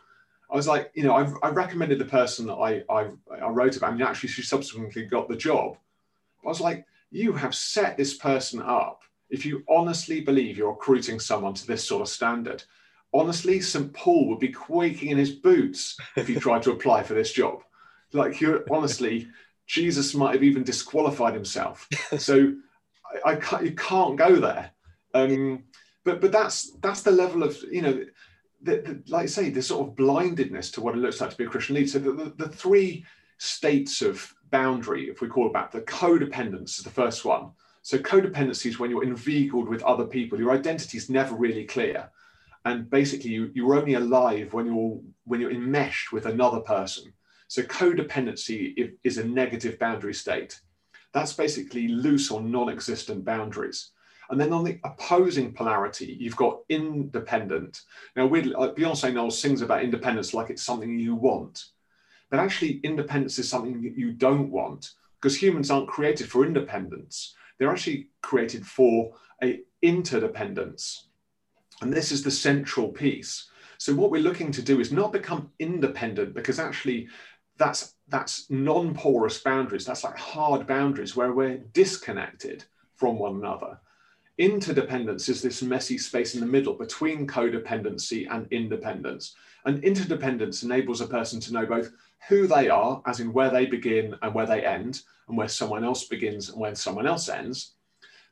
[0.51, 3.09] I was like, you know, I, I recommended the person that I, I,
[3.41, 5.77] I wrote about, and actually she subsequently got the job.
[6.45, 9.03] I was like, you have set this person up.
[9.29, 12.63] If you honestly believe you're recruiting someone to this sort of standard,
[13.13, 13.93] honestly, St.
[13.93, 17.63] Paul would be quaking in his boots if you tried to apply for this job.
[18.11, 19.27] Like, you're honestly,
[19.65, 21.87] Jesus might have even disqualified himself.
[22.17, 22.53] So
[23.25, 24.71] I, you can't go there.
[25.13, 25.63] Um,
[26.03, 28.05] but but that's that's the level of you know,
[28.61, 31.37] the, the, like I say, the sort of blindedness to what it looks like to
[31.37, 31.87] be a Christian leader.
[31.87, 33.05] So the, the, the three
[33.37, 37.51] states of boundary, if we call it that, the codependence is the first one.
[37.81, 40.39] So codependency is when you're inveigled with other people.
[40.39, 42.09] Your identity is never really clear,
[42.65, 47.13] and basically you, you're only alive when you're when you're enmeshed with another person.
[47.47, 50.59] So codependency is a negative boundary state.
[51.13, 53.91] That's basically loose or non-existent boundaries.
[54.29, 57.81] And then on the opposing polarity, you've got independent.
[58.15, 61.65] Now, like uh, Beyonce Knowles sings about independence like it's something you want,
[62.33, 67.35] but actually, independence is something that you don't want because humans aren't created for independence.
[67.59, 71.09] They're actually created for a interdependence,
[71.81, 73.49] and this is the central piece.
[73.77, 77.07] So, what we're looking to do is not become independent because actually,
[77.63, 79.85] that's that's non-porous boundaries.
[79.85, 83.79] That's like hard boundaries where we're disconnected from one another.
[84.37, 89.35] Interdependence is this messy space in the middle between codependency and independence.
[89.65, 91.91] And interdependence enables a person to know both
[92.27, 95.85] who they are, as in where they begin and where they end, and where someone
[95.85, 97.75] else begins and where someone else ends,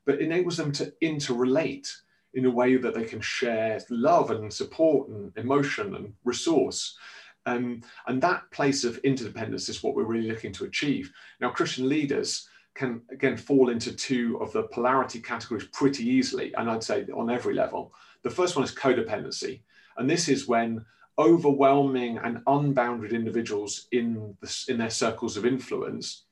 [0.05, 1.89] but enables them to interrelate
[2.33, 6.97] in a way that they can share love and support and emotion and resource.
[7.45, 11.11] Um, and that place of interdependence is what we're really looking to achieve.
[11.39, 16.69] Now, Christian leaders can again fall into two of the polarity categories pretty easily, and
[16.69, 17.93] I'd say on every level.
[18.23, 19.61] The first one is codependency,
[19.97, 20.85] and this is when
[21.17, 26.23] overwhelming and unbounded individuals in, the, in their circles of influence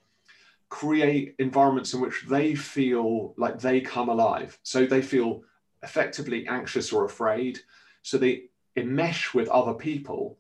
[0.70, 4.58] create environments in which they feel like they come alive.
[4.64, 5.42] So they feel
[5.84, 7.60] effectively anxious or afraid.
[8.04, 8.44] So they
[8.78, 10.38] enmesh with other people,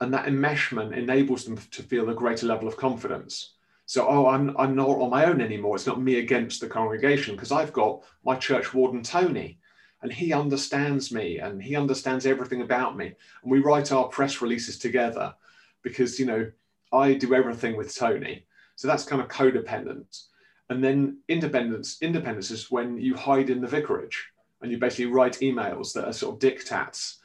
[0.00, 3.54] and that enmeshment enables them to feel a greater level of confidence.
[3.86, 5.74] So, oh, I'm, I'm not on my own anymore.
[5.74, 9.58] It's not me against the congregation because I've got my church warden, Tony,
[10.02, 13.06] and he understands me and he understands everything about me.
[13.06, 15.34] And we write our press releases together
[15.82, 16.50] because, you know,
[16.92, 18.44] I do everything with Tony.
[18.76, 20.24] So that's kind of codependent.
[20.70, 24.28] And then independence, independence is when you hide in the vicarage
[24.60, 27.16] and you basically write emails that are sort of diktats.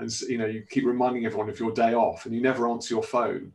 [0.00, 2.94] And, you know, you keep reminding everyone of your day off and you never answer
[2.94, 3.52] your phone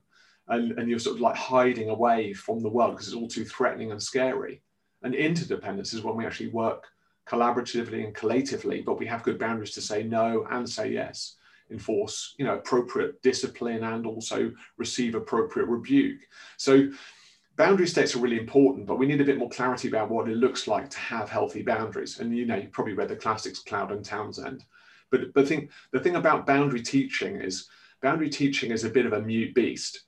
[0.47, 3.45] and, and you're sort of like hiding away from the world because it's all too
[3.45, 4.61] threatening and scary.
[5.03, 6.85] And interdependence is when we actually work
[7.27, 11.37] collaboratively and collectively, but we have good boundaries to say no and say yes,
[11.71, 16.21] enforce you know appropriate discipline and also receive appropriate rebuke.
[16.57, 16.89] So
[17.57, 20.37] boundary states are really important, but we need a bit more clarity about what it
[20.37, 22.19] looks like to have healthy boundaries.
[22.19, 24.63] And you know, you probably read the classics, Cloud and Townsend.
[25.17, 27.69] But but think the thing about boundary teaching is
[28.01, 30.05] boundary teaching is a bit of a mute beast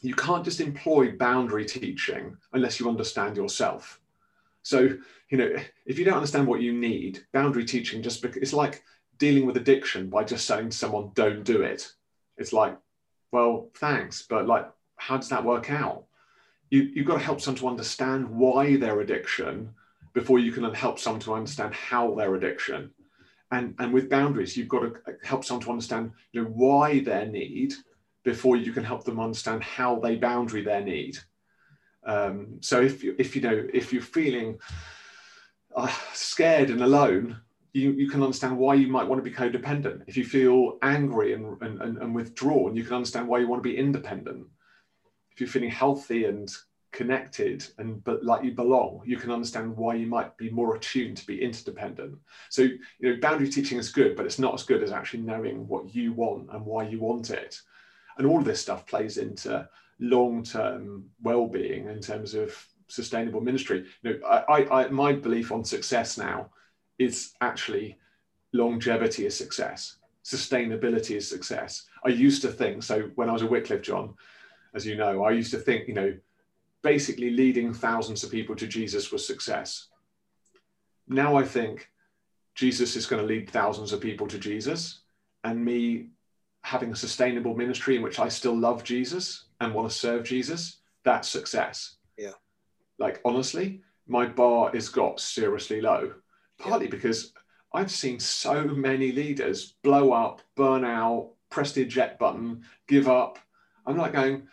[0.00, 4.00] you can't just employ boundary teaching unless you understand yourself.
[4.62, 4.96] So,
[5.30, 5.50] you know,
[5.86, 8.82] if you don't understand what you need, boundary teaching just it's like
[9.18, 11.90] dealing with addiction by just saying to someone, don't do it.
[12.36, 12.76] It's like,
[13.32, 16.04] well, thanks, but like, how does that work out?
[16.70, 19.70] You, you've got to help someone to understand why their addiction
[20.12, 22.90] before you can help someone to understand how their addiction.
[23.50, 27.26] And, and with boundaries, you've got to help someone to understand you know, why their
[27.26, 27.72] need
[28.24, 31.18] before you can help them understand how they boundary their need.
[32.04, 34.58] Um, so if you, if you know if you're feeling
[35.74, 37.40] uh, scared and alone,
[37.72, 40.02] you, you can understand why you might want to be codependent.
[40.06, 43.68] If you feel angry and, and, and withdrawn, you can understand why you want to
[43.68, 44.46] be independent.
[45.32, 46.48] If you're feeling healthy and
[46.92, 51.16] connected and but like you belong, you can understand why you might be more attuned
[51.18, 52.18] to be interdependent.
[52.50, 55.66] So you know, boundary teaching is good, but it's not as good as actually knowing
[55.68, 57.60] what you want and why you want it
[58.18, 59.66] and all of this stuff plays into
[60.00, 62.54] long-term well-being in terms of
[62.88, 63.86] sustainable ministry.
[64.02, 66.50] You know, I, I, my belief on success now
[66.98, 67.96] is actually
[68.52, 71.86] longevity is success, sustainability is success.
[72.04, 74.14] I used to think so when I was a Wycliffe John,
[74.74, 76.14] as you know, I used to think you know
[76.88, 79.88] basically leading thousands of people to Jesus was success.
[81.06, 81.90] Now I think
[82.54, 85.00] Jesus is going to lead thousands of people to Jesus,
[85.44, 86.06] and me
[86.62, 90.78] having a sustainable ministry in which I still love Jesus and want to serve Jesus,
[91.04, 91.96] that's success.
[92.16, 92.36] Yeah.
[92.98, 96.14] Like honestly, my bar is got seriously low,
[96.58, 96.96] partly yeah.
[96.96, 97.34] because
[97.74, 103.38] I've seen so many leaders blow up, burn out, press the eject button, give up.
[103.84, 104.48] I'm like going,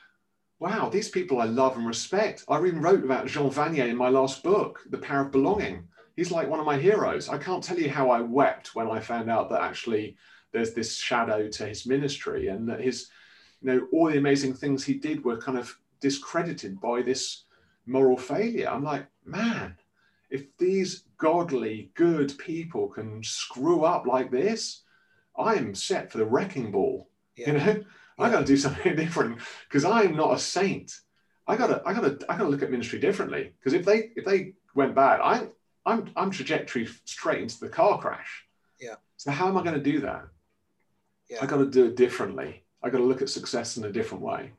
[0.60, 2.44] wow, these people I love and respect.
[2.48, 5.88] I even wrote about Jean Vanier in my last book, The Power of Belonging.
[6.15, 7.28] He's like one of my heroes.
[7.28, 10.15] I can't tell you how I wept when I found out that actually
[10.54, 13.10] there's this shadow to his ministry and that his
[13.62, 17.44] you know all the amazing things he did were kind of discredited by this
[17.86, 19.76] moral failure i'm like man
[20.30, 24.84] if these godly, good people can screw up like this,
[25.38, 27.10] I am set for the wrecking ball.
[27.36, 27.48] Yeah.
[27.48, 27.84] You know.
[28.17, 30.91] I got to do something different because I am not a saint.
[31.47, 33.54] I gotta, I gotta, I gotta look at ministry differently.
[33.60, 35.47] Because if they, if they went bad, I,
[35.86, 38.45] I'm, I'm trajectory straight into the car crash.
[38.80, 38.95] Yeah.
[39.17, 40.28] So how am I going to do that?
[41.30, 41.39] Yeah.
[41.41, 42.63] I got to do it differently.
[42.84, 44.51] I got to look at success in a different way.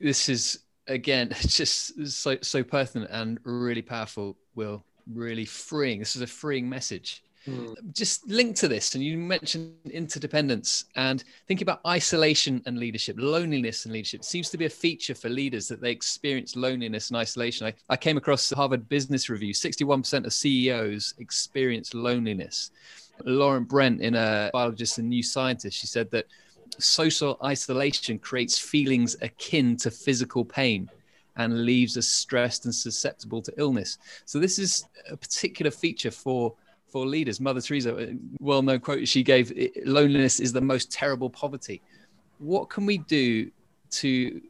[0.00, 4.36] This is again just so so pertinent and really powerful.
[4.54, 5.98] Will really freeing.
[5.98, 7.22] This is a freeing message.
[7.48, 7.92] Mm.
[7.94, 13.84] Just linked to this, and you mentioned interdependence and thinking about isolation and leadership, loneliness
[13.84, 17.66] and leadership seems to be a feature for leaders that they experience loneliness and isolation.
[17.66, 22.70] I, I came across the Harvard Business Review 61% of CEOs experience loneliness.
[23.24, 26.26] Lauren Brent, in a biologist and new scientist, she said that
[26.78, 30.88] social isolation creates feelings akin to physical pain
[31.36, 33.98] and leaves us stressed and susceptible to illness.
[34.24, 36.54] So this is a particular feature for
[36.88, 37.40] for leaders.
[37.40, 39.52] Mother Teresa, well-known quote she gave:
[39.84, 41.82] "Loneliness is the most terrible poverty."
[42.38, 43.50] What can we do
[43.90, 44.40] to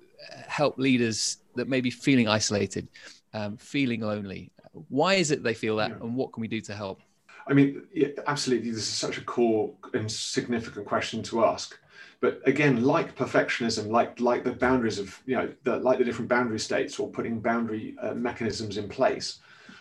[0.47, 2.89] help leaders that may be feeling isolated,
[3.33, 4.53] um, feeling lonely?
[4.89, 5.97] Why is it they feel that, yeah.
[5.97, 7.01] and what can we do to help?
[7.47, 11.79] I mean, yeah, absolutely, this is such a core and significant question to ask.
[12.21, 16.29] But again, like perfectionism, like like the boundaries of you know, the, like the different
[16.29, 19.39] boundary states or putting boundary uh, mechanisms in place,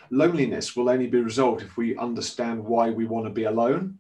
[0.10, 3.98] loneliness will only be resolved if we understand why we want to be alone,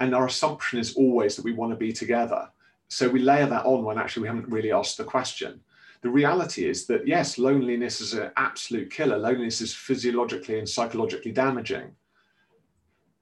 [0.00, 2.48] and our assumption is always that we want to be together.
[2.88, 5.60] So we layer that on when actually we haven't really asked the question.
[6.02, 9.18] The reality is that yes, loneliness is an absolute killer.
[9.18, 11.90] Loneliness is physiologically and psychologically damaging.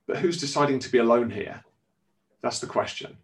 [0.06, 1.62] But who's deciding to be alone here?
[2.40, 3.16] That's the question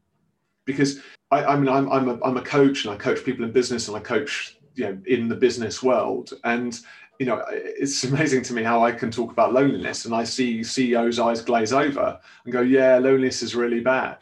[0.64, 3.52] because I, I mean I'm I'm a, I'm a coach and I coach people in
[3.52, 6.78] business and I coach you know in the business world and
[7.18, 10.62] you know it's amazing to me how I can talk about loneliness and I see
[10.62, 14.18] CEOs eyes glaze over and go yeah loneliness is really bad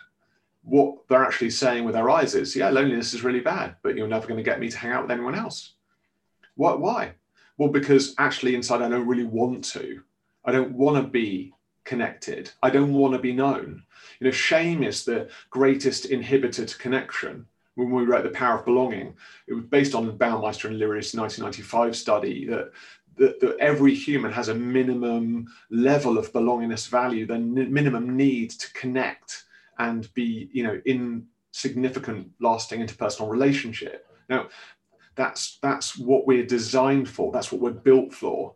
[0.64, 4.08] what they're actually saying with their eyes is yeah loneliness is really bad but you're
[4.08, 5.74] never going to get me to hang out with anyone else
[6.54, 7.12] what why
[7.58, 10.02] well because actually inside I don't really want to
[10.44, 11.52] I don't want to be
[11.84, 12.50] connected.
[12.62, 13.82] I don't want to be known.
[14.20, 17.46] You know, shame is the greatest inhibitor to connection.
[17.74, 19.14] When we wrote The Power of Belonging,
[19.46, 22.70] it was based on Baumeister and Leary's 1995 study that,
[23.16, 28.72] that, that every human has a minimum level of belongingness value, the minimum need to
[28.74, 29.44] connect
[29.78, 34.06] and be, you know, in significant, lasting interpersonal relationship.
[34.28, 34.48] Now,
[35.14, 37.32] that's that's what we're designed for.
[37.32, 38.54] That's what we're built for,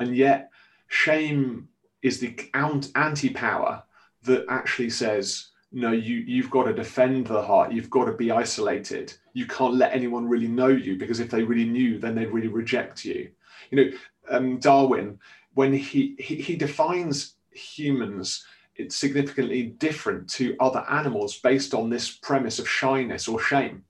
[0.00, 0.50] and yet
[0.88, 1.68] shame
[2.02, 3.82] is the anti-power
[4.22, 7.70] that actually says no you you've got to defend the heart.
[7.70, 9.12] You've got to be isolated.
[9.34, 12.48] You can't let anyone really know you because if they really knew then they'd really
[12.48, 13.30] reject you.
[13.70, 13.98] You know
[14.30, 15.18] um, darwin
[15.52, 18.44] when he, he he defines humans
[18.76, 23.84] it's significantly different to other animals based on this premise of shyness or shame.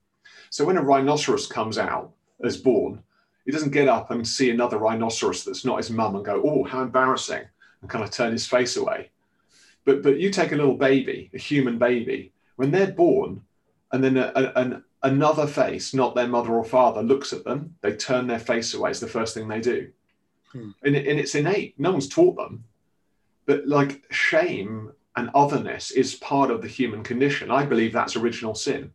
[0.50, 2.12] So when a rhinoceros comes out
[2.44, 3.00] as born
[3.44, 6.64] he doesn't get up and see another rhinoceros that's not his mum and go oh
[6.64, 7.44] how embarrassing
[7.80, 9.10] and kind of turn his face away.
[9.86, 13.40] But but you take a little baby, a human baby, when they're born,
[13.92, 17.74] and then a, a, an, another face, not their mother or father, looks at them,
[17.80, 18.90] they turn their face away.
[18.90, 19.90] It's the first thing they do,
[20.52, 20.70] hmm.
[20.84, 21.80] and, and it's innate.
[21.80, 22.64] No one's taught them,
[23.46, 27.50] but like shame and otherness is part of the human condition.
[27.50, 28.92] I believe that's original sin.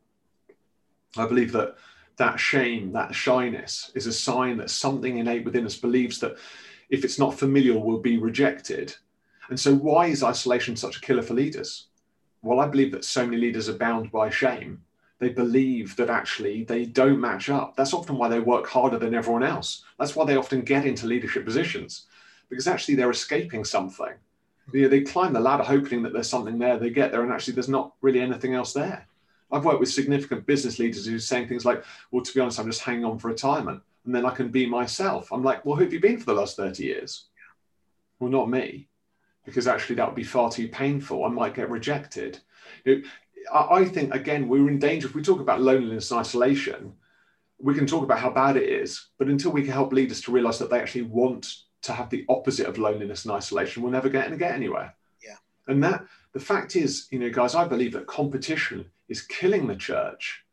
[1.17, 1.77] I believe that
[2.17, 6.38] that shame, that shyness, is a sign that something innate within us believes that
[6.89, 8.95] if it's not familial, will be rejected.
[9.51, 11.87] And so, why is isolation such a killer for leaders?
[12.41, 14.81] Well, I believe that so many leaders are bound by shame.
[15.19, 17.75] They believe that actually they don't match up.
[17.75, 19.83] That's often why they work harder than everyone else.
[19.99, 22.07] That's why they often get into leadership positions,
[22.49, 24.13] because actually they're escaping something.
[24.69, 24.77] Hmm.
[24.77, 26.79] You know, they climb the ladder hoping that there's something there.
[26.79, 29.05] They get there, and actually there's not really anything else there.
[29.51, 32.57] I've worked with significant business leaders who are saying things like, well, to be honest,
[32.57, 35.29] I'm just hanging on for retirement and then I can be myself.
[35.29, 37.26] I'm like, well, who have you been for the last 30 years?
[38.17, 38.88] Well, not me,
[39.45, 41.25] because actually that would be far too painful.
[41.25, 42.39] I might get rejected.
[42.85, 43.01] You know,
[43.53, 45.07] I think, again, we're in danger.
[45.07, 46.93] If we talk about loneliness and isolation,
[47.59, 50.31] we can talk about how bad it is, but until we can help leaders to
[50.31, 54.09] realize that they actually want to have the opposite of loneliness and isolation, we'll never
[54.09, 54.93] get get anywhere.
[55.23, 55.37] Yeah.
[55.67, 59.75] And that the fact is, you know, guys, I believe that competition is killing the
[59.75, 60.43] church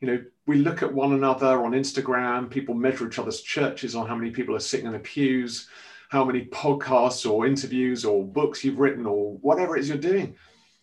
[0.00, 4.06] you know, we look at one another on Instagram, people measure each other's churches on
[4.06, 5.68] how many people are sitting in the pews,
[6.10, 10.34] how many podcasts or interviews or books you've written or whatever it is you're doing.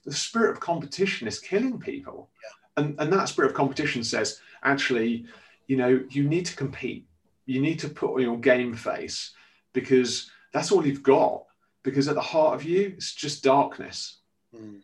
[0.06, 2.30] The spirit of competition is killing people.
[2.44, 2.84] Yeah.
[2.84, 5.26] And, and that spirit of competition says, actually,
[5.68, 7.08] you know, you need to compete.
[7.46, 9.34] You need to put on your game face
[9.74, 11.44] because that's all you've got.
[11.88, 14.18] because at the heart of you, it's just darkness.
[14.54, 14.82] Mm.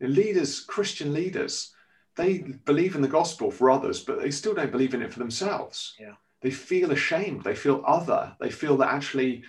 [0.00, 1.72] Leaders, Christian leaders,
[2.14, 5.18] they believe in the gospel for others, but they still don't believe in it for
[5.18, 5.94] themselves.
[5.98, 6.14] Yeah.
[6.40, 7.42] They feel ashamed.
[7.42, 8.32] They feel other.
[8.40, 9.42] They feel that actually,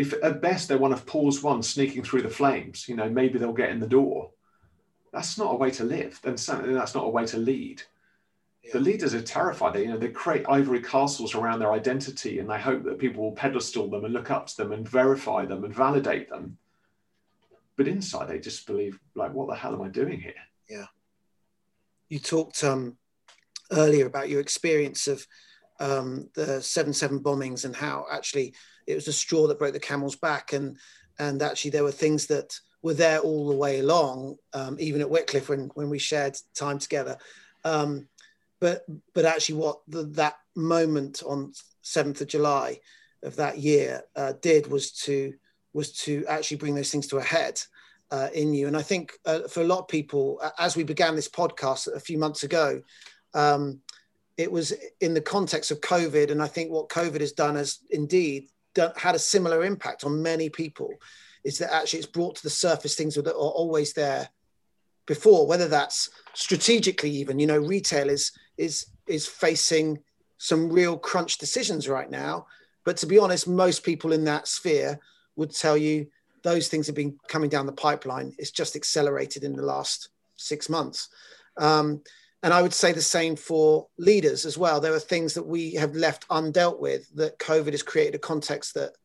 [0.00, 3.38] if at best they're one of Paul's ones sneaking through the flames, you know, maybe
[3.38, 4.30] they'll get in the door.
[5.12, 6.20] That's not a way to live.
[6.22, 7.82] Then that's not a way to lead.
[8.62, 8.72] Yeah.
[8.74, 9.74] The leaders are terrified.
[9.74, 13.22] They, you know, they create ivory castles around their identity, and they hope that people
[13.22, 16.58] will pedestal them and look up to them and verify them and validate them.
[17.76, 20.34] But inside, they just believe, like, what the hell am I doing here?
[20.68, 20.86] Yeah
[22.10, 22.98] you talked um,
[23.72, 25.26] earlier about your experience of
[25.78, 28.52] um, the seven seven bombings and how actually
[28.90, 30.76] it was a straw that broke the camel's back, and
[31.18, 35.10] and actually there were things that were there all the way along, um, even at
[35.10, 37.16] Wycliffe when when we shared time together.
[37.64, 38.08] Um,
[38.60, 38.84] but
[39.14, 42.80] but actually, what the, that moment on seventh of July
[43.22, 45.34] of that year uh, did was to
[45.72, 47.60] was to actually bring those things to a head
[48.10, 48.66] uh, in you.
[48.66, 52.00] And I think uh, for a lot of people, as we began this podcast a
[52.00, 52.82] few months ago,
[53.34, 53.80] um,
[54.36, 56.30] it was in the context of COVID.
[56.30, 60.22] And I think what COVID has done has indeed done, had a similar impact on
[60.22, 60.94] many people.
[61.44, 64.28] Is that actually it's brought to the surface things that are always there
[65.06, 67.38] before, whether that's strategically even.
[67.38, 69.98] You know, retail is is is facing
[70.38, 72.46] some real crunch decisions right now.
[72.84, 74.98] But to be honest, most people in that sphere
[75.36, 76.06] would tell you
[76.42, 78.34] those things have been coming down the pipeline.
[78.38, 81.08] It's just accelerated in the last six months.
[81.58, 82.02] Um,
[82.42, 84.80] and I would say the same for leaders as well.
[84.80, 88.74] There are things that we have left undealt with that COVID has created a context
[88.74, 88.96] that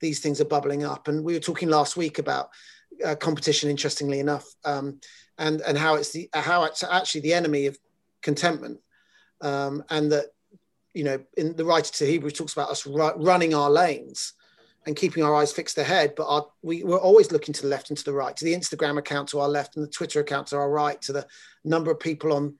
[0.00, 1.08] these things are bubbling up.
[1.08, 2.50] And we were talking last week about
[3.04, 5.00] uh, competition, interestingly enough, um,
[5.38, 7.78] and and how it's the how it's actually the enemy of
[8.22, 8.80] contentment,
[9.40, 10.26] um, and that
[10.94, 14.34] you know in the writer to Hebrews talks about us ru- running our lanes
[14.88, 17.90] and keeping our eyes fixed ahead, but our, we, we're always looking to the left
[17.90, 20.46] and to the right, to the Instagram account to our left and the Twitter account
[20.46, 21.26] to our right, to the
[21.62, 22.54] number of people on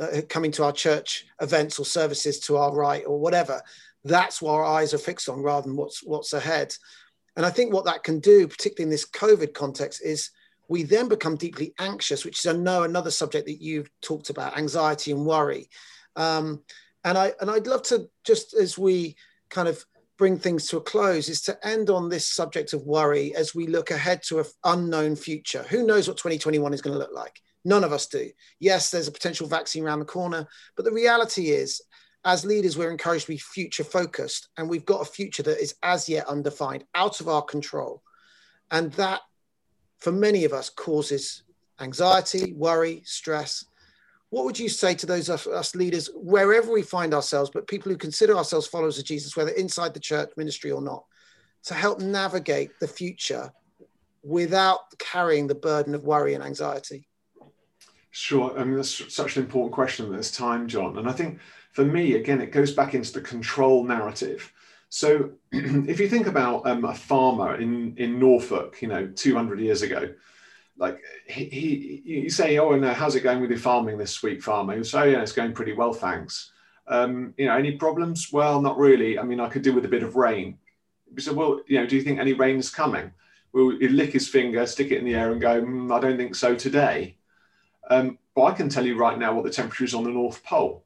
[0.00, 3.60] uh, coming to our church events or services to our right or whatever.
[4.02, 6.74] That's what our eyes are fixed on rather than what's what's ahead.
[7.36, 10.30] And I think what that can do, particularly in this COVID context, is
[10.68, 14.56] we then become deeply anxious, which is I know another subject that you've talked about,
[14.56, 15.68] anxiety and worry.
[16.16, 16.62] Um,
[17.04, 19.16] and I and I'd love to just as we
[19.50, 19.84] kind of
[20.16, 23.66] bring things to a close is to end on this subject of worry as we
[23.66, 25.64] look ahead to an unknown future.
[25.70, 27.40] Who knows what 2021 is going to look like?
[27.64, 28.30] None of us do.
[28.60, 30.46] Yes, there's a potential vaccine around the corner,
[30.76, 31.80] but the reality is,
[32.24, 35.74] as leaders, we're encouraged to be future focused, and we've got a future that is
[35.82, 38.02] as yet undefined, out of our control.
[38.70, 39.20] And that,
[39.98, 41.42] for many of us, causes
[41.80, 43.64] anxiety, worry, stress,
[44.34, 47.92] what would you say to those of us leaders, wherever we find ourselves, but people
[47.92, 51.04] who consider ourselves followers of Jesus, whether inside the church ministry or not,
[51.62, 53.52] to help navigate the future
[54.24, 57.06] without carrying the burden of worry and anxiety?
[58.10, 58.58] Sure.
[58.58, 60.98] I mean, that's such an important question at this time, John.
[60.98, 61.38] And I think
[61.70, 64.52] for me, again, it goes back into the control narrative.
[64.88, 69.82] So if you think about um, a farmer in, in Norfolk, you know, 200 years
[69.82, 70.12] ago,
[70.76, 74.42] like he, he you say, oh, and how's it going with your farming this week,
[74.42, 76.52] say, oh, yeah, it's going pretty well, thanks.
[76.86, 78.32] Um, you know, any problems?
[78.32, 79.18] Well, not really.
[79.18, 80.58] I mean, I could do with a bit of rain.
[81.14, 83.12] We said, well, you know, do you think any rain's coming?
[83.52, 86.16] Well, he'd lick his finger, stick it in the air, and go, mm, I don't
[86.16, 87.16] think so today.
[87.88, 90.42] Um, but I can tell you right now what the temperature is on the North
[90.42, 90.84] Pole.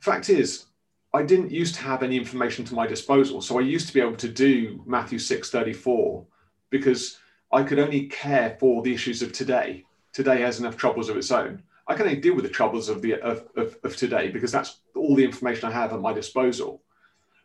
[0.00, 0.66] Fact is,
[1.14, 4.00] I didn't used to have any information to my disposal, so I used to be
[4.00, 6.26] able to do Matthew six thirty four
[6.70, 7.18] because
[7.52, 9.84] I could only care for the issues of today.
[10.12, 11.62] Today has enough troubles of its own.
[11.86, 14.80] I can only deal with the troubles of the of, of, of today because that's
[14.96, 16.82] all the information I have at my disposal.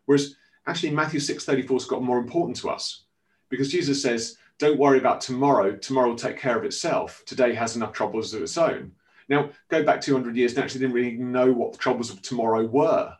[0.05, 0.35] Whereas
[0.65, 3.03] actually Matthew 6:34 has got more important to us
[3.49, 7.23] because Jesus says, Don't worry about tomorrow, tomorrow will take care of itself.
[7.25, 8.93] Today has enough troubles of its own.
[9.29, 12.65] Now, go back 200 years and actually didn't really know what the troubles of tomorrow
[12.65, 13.13] were.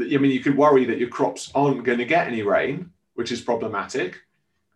[0.00, 3.30] I mean, you could worry that your crops aren't going to get any rain, which
[3.30, 4.18] is problematic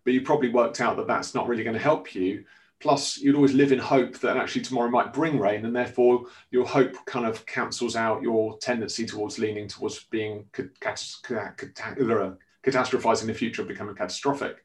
[0.07, 2.44] but you probably worked out that that's not really going to help you.
[2.78, 6.64] Plus, you'd always live in hope that actually tomorrow might bring rain, and therefore your
[6.64, 13.96] hope kind of cancels out your tendency towards leaning towards being catastrophizing the future, becoming
[13.96, 14.59] catastrophic.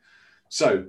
[0.49, 0.85] So,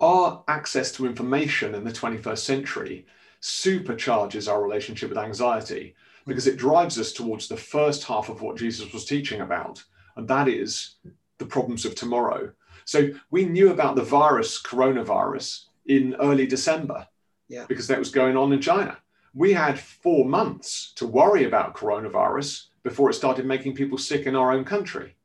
[0.00, 3.06] our access to information in the 21st century
[3.40, 5.94] supercharges our relationship with anxiety
[6.26, 9.84] because it drives us towards the first half of what Jesus was teaching about,
[10.16, 10.96] and that is
[11.38, 12.50] the problems of tomorrow.
[12.84, 17.06] So we knew about the virus, coronavirus, in early December
[17.48, 17.64] yeah.
[17.68, 18.96] because that was going on in China.
[19.34, 24.36] We had four months to worry about coronavirus before it started making people sick in
[24.36, 25.16] our own country.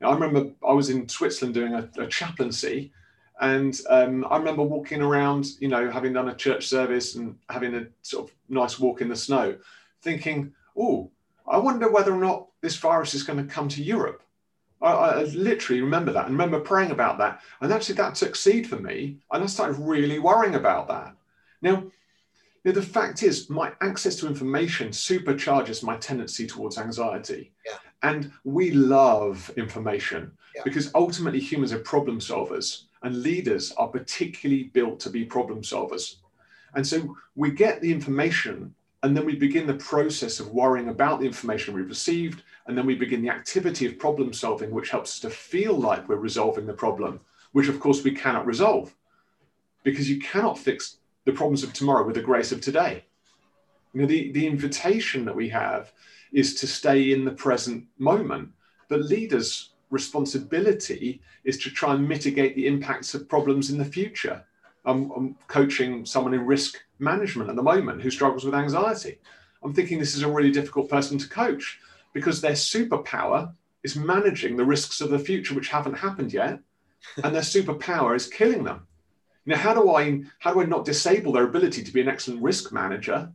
[0.00, 2.92] Know, I remember I was in Switzerland doing a, a chaplaincy,
[3.40, 7.74] and um, I remember walking around, you know, having done a church service and having
[7.74, 9.56] a sort of nice walk in the snow,
[10.02, 11.10] thinking, oh,
[11.46, 14.22] I wonder whether or not this virus is going to come to Europe.
[14.82, 17.40] I, I, literally remember that and remember praying about that.
[17.60, 19.18] And actually, that took seed for me.
[19.30, 21.14] And I started really worrying about that.
[21.60, 21.84] Now,
[22.64, 27.52] you know, the fact is, my access to information supercharges my tendency towards anxiety.
[27.66, 27.78] Yeah.
[28.02, 30.62] And we love information yeah.
[30.64, 36.16] because ultimately humans are problem solvers and leaders are particularly built to be problem solvers.
[36.74, 41.20] And so we get the information and then we begin the process of worrying about
[41.20, 42.42] the information we've received.
[42.66, 46.08] And then we begin the activity of problem solving, which helps us to feel like
[46.08, 48.94] we're resolving the problem, which of course we cannot resolve
[49.82, 53.04] because you cannot fix the problems of tomorrow with the grace of today.
[53.92, 55.92] You know, the, the invitation that we have
[56.32, 58.50] is to stay in the present moment.
[58.88, 64.44] But leaders' responsibility is to try and mitigate the impacts of problems in the future.
[64.84, 69.18] I'm, I'm coaching someone in risk management at the moment who struggles with anxiety.
[69.62, 71.78] I'm thinking this is a really difficult person to coach
[72.12, 76.60] because their superpower is managing the risks of the future which haven't happened yet,
[77.24, 78.86] and their superpower is killing them.
[79.44, 82.42] Now, how do I how do I not disable their ability to be an excellent
[82.42, 83.32] risk manager,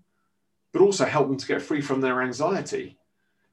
[0.71, 2.97] but also help them to get free from their anxiety?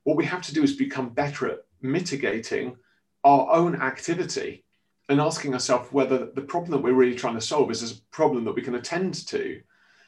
[0.05, 2.77] What we have to do is become better at mitigating
[3.25, 4.65] our own activity
[5.09, 8.45] and asking ourselves whether the problem that we're really trying to solve is a problem
[8.45, 9.61] that we can attend to.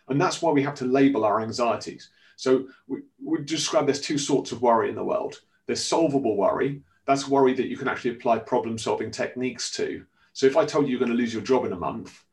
[0.08, 2.10] And that's why we have to label our anxieties.
[2.36, 5.40] So we, we describe there's two sorts of worry in the world.
[5.66, 6.82] There's solvable worry.
[7.06, 10.04] That's worry that you can actually apply problem solving techniques to.
[10.32, 12.24] So if I told you you're going to lose your job in a month,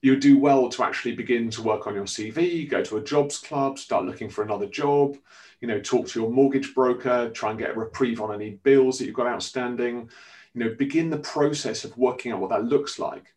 [0.00, 3.38] you do well to actually begin to work on your CV, go to a jobs
[3.38, 5.16] club, start looking for another job,
[5.60, 8.98] you know, talk to your mortgage broker, try and get a reprieve on any bills
[8.98, 10.10] that you've got outstanding,
[10.54, 13.32] you know, begin the process of working out what that looks like.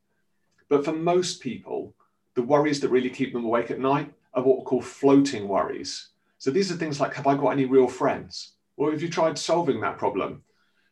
[0.68, 1.94] But for most people,
[2.36, 6.10] the worries that really keep them awake at night are what we call floating worries.
[6.38, 8.54] So these are things like, have I got any real friends?
[8.78, 10.44] Or have you tried solving that problem?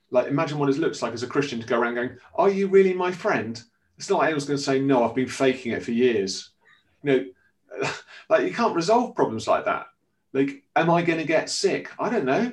[0.09, 2.67] Like imagine what it looks like as a Christian to go around going, are you
[2.67, 3.61] really my friend?
[3.97, 6.51] It's not like anyone's going to say, no, I've been faking it for years.
[7.03, 7.33] You
[7.81, 7.91] know,
[8.29, 9.87] like you can't resolve problems like that.
[10.31, 11.91] Like, am I going to get sick?
[11.99, 12.51] I don't know.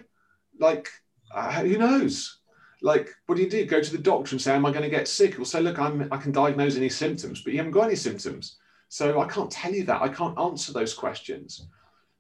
[0.59, 0.88] Like,
[1.34, 2.41] uh, who knows?
[2.82, 3.64] Like, what do you do?
[3.64, 5.38] Go to the doctor and say, am I going to get sick?
[5.38, 8.57] Or say, look, I'm, I can diagnose any symptoms, but you haven't got any symptoms.
[8.91, 10.03] So I can't tell you that.
[10.03, 11.64] I can't answer those questions.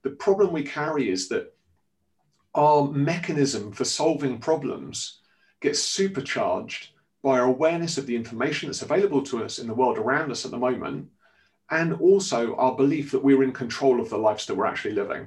[0.04, 1.52] The problem we carry is that
[2.54, 5.18] our mechanism for solving problems
[5.60, 6.90] gets supercharged
[7.24, 10.44] by our awareness of the information that's available to us in the world around us
[10.44, 11.08] at the moment,
[11.70, 15.26] and also our belief that we're in control of the lives that we're actually living.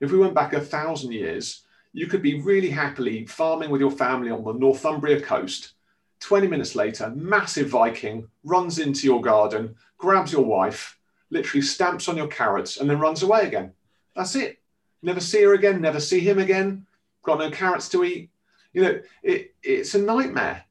[0.00, 1.64] If we went back a thousand years,
[1.94, 5.72] you could be really happily farming with your family on the Northumbria coast.
[6.20, 10.98] 20 minutes later, massive Viking runs into your garden, grabs your wife,
[11.30, 13.72] literally stamps on your carrots, and then runs away again.
[14.16, 14.58] That's it.
[15.02, 16.86] Never see her again, never see him again,
[17.22, 18.30] got no carrots to eat.
[18.72, 20.64] You know, it, it's a nightmare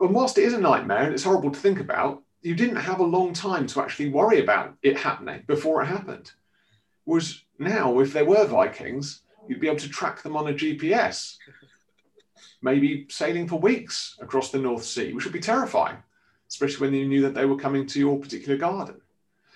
[0.00, 3.00] and whilst it is a nightmare and it's horrible to think about, you didn't have
[3.00, 6.32] a long time to actually worry about it happening before it happened.
[7.04, 11.36] Whereas now, if there were Vikings, you'd be able to track them on a GPS,
[12.64, 15.98] maybe sailing for weeks across the North Sea, which would be terrifying,
[16.48, 19.00] especially when you knew that they were coming to your particular garden.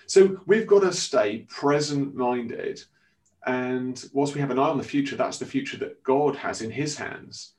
[0.05, 2.83] So we've got to stay present minded.
[3.45, 6.61] And whilst we have an eye on the future, that's the future that God has
[6.61, 7.53] in his hands.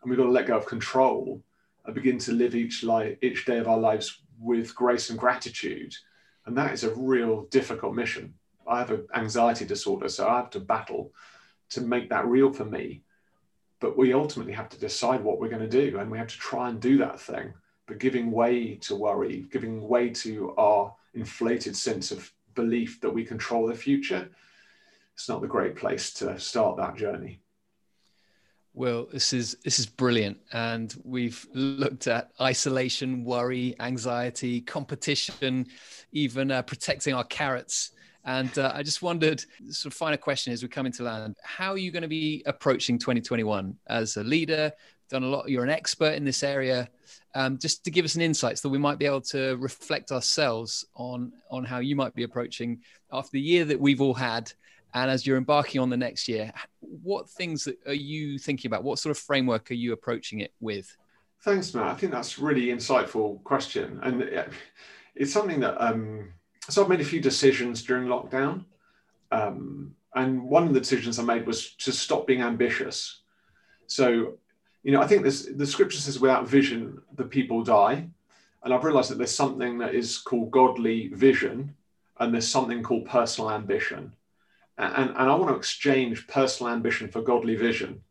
[0.00, 1.42] And we've got to let go of control
[1.84, 5.94] and begin to live each life, each day of our lives with grace and gratitude.
[6.46, 8.34] And that is a real difficult mission.
[8.66, 11.12] I have an anxiety disorder, so I have to battle
[11.70, 13.03] to make that real for me.
[13.80, 16.38] But we ultimately have to decide what we're going to do, and we have to
[16.38, 17.52] try and do that thing.
[17.86, 23.24] But giving way to worry, giving way to our inflated sense of belief that we
[23.24, 24.28] control the future,
[25.14, 27.40] it's not the great place to start that journey.
[28.76, 35.68] Well, this is this is brilliant, and we've looked at isolation, worry, anxiety, competition,
[36.10, 37.92] even uh, protecting our carrots.
[38.24, 41.72] And uh, I just wondered, sort of final question as we come into land, how
[41.72, 44.72] are you going to be approaching 2021 as a leader?
[45.10, 45.48] Done a lot.
[45.50, 46.88] You're an expert in this area.
[47.34, 50.12] Um, just to give us an insight, so that we might be able to reflect
[50.12, 52.80] ourselves on on how you might be approaching
[53.12, 54.52] after the year that we've all had
[54.94, 58.84] and as you're embarking on the next year, what things are you thinking about?
[58.84, 60.96] What sort of framework are you approaching it with?
[61.42, 61.88] Thanks, Matt.
[61.88, 63.98] I think that's really insightful question.
[64.04, 64.46] And
[65.16, 66.32] it's something that, um,
[66.68, 68.64] so I've made a few decisions during lockdown.
[69.30, 73.22] Um, and one of the decisions I made was to stop being ambitious.
[73.86, 74.38] So
[74.84, 78.06] you know, I think this, the scripture says without vision, the people die.
[78.62, 81.74] And I've realized that there's something that is called godly vision
[82.20, 84.14] and there's something called personal ambition.
[84.76, 88.02] And, and I want to exchange personal ambition for godly vision.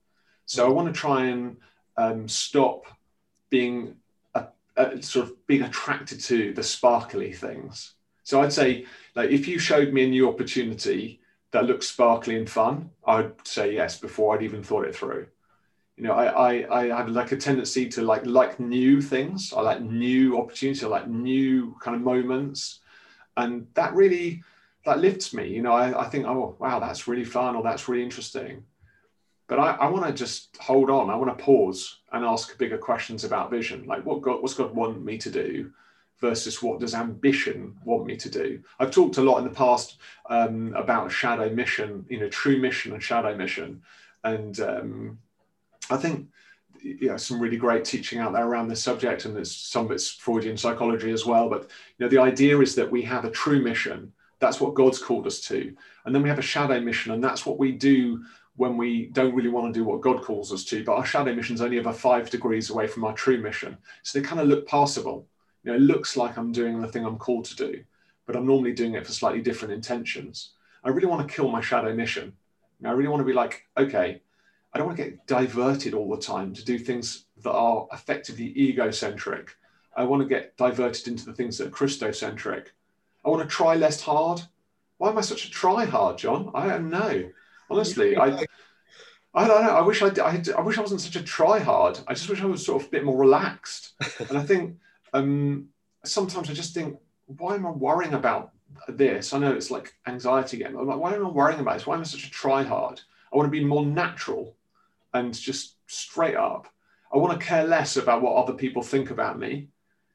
[0.45, 1.57] So I want to try and
[1.95, 2.85] um, stop
[3.49, 3.95] being
[4.33, 7.93] a, a, sort of being attracted to the sparkly things.
[8.23, 11.21] So I'd say, like, if you showed me a new opportunity
[11.51, 15.27] that looks sparkly and fun, I'd say yes before I'd even thought it through
[15.95, 19.53] you know, I, I, I have like a tendency to like like new things.
[19.55, 20.83] I like new opportunities.
[20.83, 22.79] I like new kind of moments,
[23.37, 24.43] and that really
[24.85, 25.47] that lifts me.
[25.47, 28.63] You know, I, I think, oh wow, that's really fun, or that's really interesting.
[29.47, 31.11] But I, I want to just hold on.
[31.11, 34.73] I want to pause and ask bigger questions about vision, like what God, what's God
[34.73, 35.71] want me to do,
[36.23, 38.63] versus what does ambition want me to do.
[38.79, 39.97] I've talked a lot in the past
[40.29, 43.81] um, about shadow mission, you know, true mission and shadow mission,
[44.23, 45.19] and um,
[45.89, 46.29] I think
[46.81, 49.91] you know some really great teaching out there around this subject, and there's some of
[49.91, 51.49] it's Freudian psychology as well.
[51.49, 51.63] But
[51.97, 54.13] you know, the idea is that we have a true mission.
[54.39, 57.45] That's what God's called us to, and then we have a shadow mission, and that's
[57.45, 58.23] what we do
[58.55, 60.85] when we don't really want to do what God calls us to.
[60.85, 64.17] But our shadow mission is only about five degrees away from our true mission, so
[64.17, 65.27] they kind of look passable.
[65.63, 67.83] You know, it looks like I'm doing the thing I'm called to do,
[68.25, 70.51] but I'm normally doing it for slightly different intentions.
[70.83, 72.33] I really want to kill my shadow mission.
[72.79, 74.21] You know, I really want to be like, okay,
[74.73, 78.53] I don't want to get diverted all the time to do things that are effectively
[78.57, 79.55] egocentric.
[79.95, 82.67] I want to get diverted into the things that are Christocentric.
[83.23, 84.41] I want to try less hard.
[84.97, 86.51] Why am I such a try hard, John?
[86.53, 87.29] I don't know.
[87.69, 88.45] Honestly, I,
[89.33, 89.75] I don't know.
[89.75, 91.99] I wish I, I, I wish I wasn't such a try hard.
[92.07, 93.93] I just wish I was sort of a bit more relaxed.
[94.29, 94.77] and I think
[95.13, 95.69] um,
[96.03, 98.51] sometimes I just think, why am I worrying about
[98.87, 99.33] this?
[99.33, 100.75] I know it's like anxiety again.
[100.75, 101.87] I'm like, why am I worrying about this?
[101.87, 102.99] Why am I such a try hard?
[103.31, 104.55] I want to be more natural
[105.13, 106.67] and just straight up.
[107.13, 109.69] I want to care less about what other people think about me.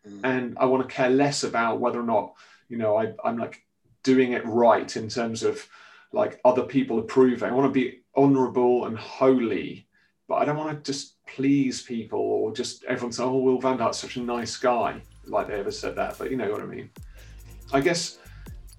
[0.06, 0.20] Mm.
[0.24, 2.34] And I want to care less about whether or not,
[2.68, 3.64] you know, I, I'm like
[4.02, 5.66] doing it right in terms of
[6.12, 7.48] like other people approving.
[7.48, 9.86] I want to be honorable and holy,
[10.26, 13.76] but I don't want to just please people or just everyone say, oh, Will Van
[13.76, 15.00] Dyke's such a nice guy.
[15.26, 16.90] Like they ever said that, but you know what I mean.
[17.72, 18.18] I guess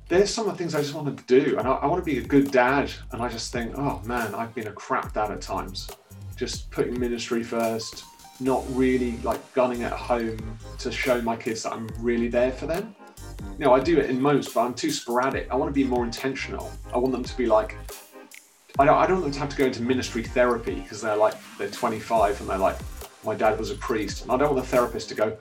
[0.07, 2.11] there's some of the things I just want to do, and I, I, want to
[2.11, 2.91] be a good dad.
[3.11, 5.87] And I just think, oh man, I've been a crap dad at times
[6.35, 8.05] just putting ministry first,
[8.39, 12.65] not really like gunning at home to show my kids that I'm really there for
[12.65, 12.95] them.
[13.57, 15.51] You know, I do it in moments, but I'm too sporadic.
[15.51, 16.71] I want to be more intentional.
[16.93, 17.75] I want them to be like,
[18.77, 21.15] I don't, I don't want them to have to go into ministry therapy because they're
[21.15, 22.77] like, they're 25 and they're like,
[23.25, 24.23] my dad was a priest.
[24.23, 25.37] And I don't want the therapist to go,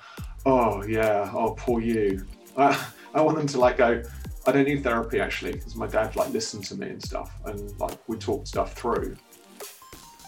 [0.47, 2.26] oh yeah, oh poor you.
[2.57, 4.03] I, I want them to like go,
[4.47, 7.79] I don't need therapy actually because my dad like listened to me and stuff and
[7.79, 9.16] like we talked stuff through.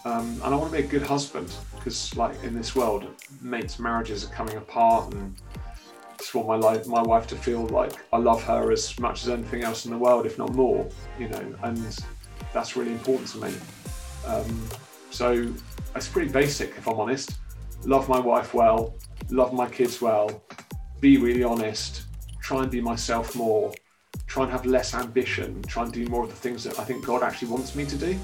[0.03, 3.05] Um, and I want to be a good husband because, like in this world,
[3.39, 5.35] mates' marriages are coming apart, and
[6.17, 9.29] just want my life, my wife to feel like I love her as much as
[9.29, 10.89] anything else in the world, if not more.
[11.19, 12.03] You know, and
[12.53, 13.53] that's really important to me.
[14.25, 14.67] Um,
[15.09, 15.53] so
[15.95, 17.37] it's pretty basic, if I'm honest.
[17.83, 18.95] Love my wife well,
[19.29, 20.43] love my kids well,
[20.99, 22.03] be really honest,
[22.41, 23.73] try and be myself more,
[24.27, 27.05] try and have less ambition, try and do more of the things that I think
[27.05, 28.19] God actually wants me to do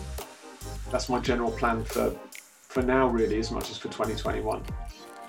[0.91, 2.15] that's my general plan for
[2.61, 4.61] for now, really, as much as for 2021.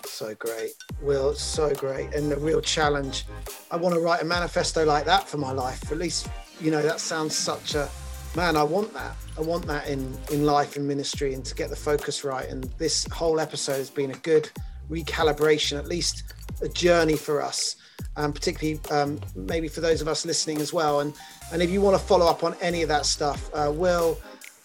[0.04, 1.34] So great, Will.
[1.34, 3.26] So great, and a real challenge.
[3.70, 5.90] I want to write a manifesto like that for my life.
[5.90, 6.28] At least,
[6.60, 7.88] you know, that sounds such a
[8.36, 8.56] man.
[8.56, 9.16] I want that.
[9.36, 12.48] I want that in in life and ministry, and to get the focus right.
[12.48, 14.50] And this whole episode has been a good
[14.90, 17.76] recalibration, at least a journey for us,
[18.16, 21.00] and particularly um, maybe for those of us listening as well.
[21.00, 21.14] And
[21.52, 24.18] and if you want to follow up on any of that stuff, uh, Will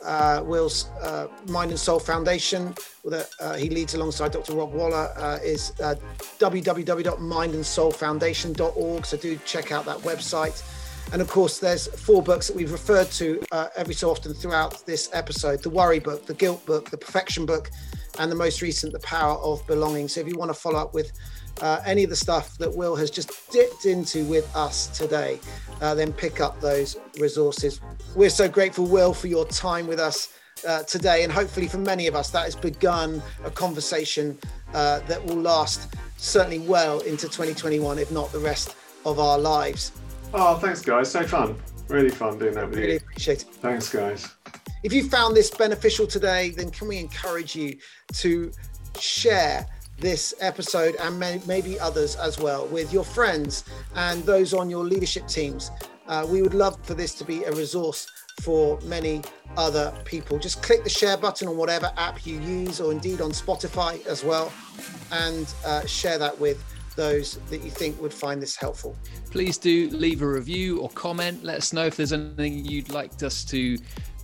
[0.03, 4.53] uh, Will's uh, Mind and Soul Foundation that uh, he leads alongside Dr.
[4.53, 5.95] Rob Waller uh, is uh,
[6.39, 9.05] www.mindandsoulfoundation.org.
[9.05, 10.64] So do check out that website.
[11.12, 14.86] And of course, there's four books that we've referred to uh, every so often throughout
[14.86, 17.70] this episode the Worry book, the Guilt book, the Perfection book,
[18.20, 20.08] and the most recent, The Power of Belonging.
[20.08, 21.12] So if you want to follow up with
[21.62, 25.39] uh, any of the stuff that Will has just dipped into with us today,
[25.82, 27.80] uh, then pick up those resources.
[28.16, 30.30] We're so grateful, Will, for your time with us
[30.68, 31.24] uh, today.
[31.24, 34.38] And hopefully, for many of us, that has begun a conversation
[34.74, 38.76] uh, that will last certainly well into 2021, if not the rest
[39.06, 39.91] of our lives.
[40.34, 41.11] Oh, thanks, guys.
[41.11, 41.55] So fun.
[41.88, 42.93] Really fun doing that with really you.
[42.93, 43.47] Really appreciate it.
[43.55, 44.27] Thanks, guys.
[44.84, 47.77] If you found this beneficial today, then can we encourage you
[48.13, 48.51] to
[48.99, 49.65] share
[49.99, 53.63] this episode and may, maybe others as well with your friends
[53.95, 55.71] and those on your leadership teams.
[56.07, 58.07] Uh, we would love for this to be a resource
[58.41, 59.21] for many
[59.55, 60.39] other people.
[60.39, 64.23] Just click the share button on whatever app you use, or indeed on Spotify as
[64.23, 64.51] well,
[65.11, 66.61] and uh, share that with
[66.95, 68.95] those that you think would find this helpful.
[69.31, 71.43] Please do leave a review or comment.
[71.43, 73.77] Let us know if there's anything you'd like us to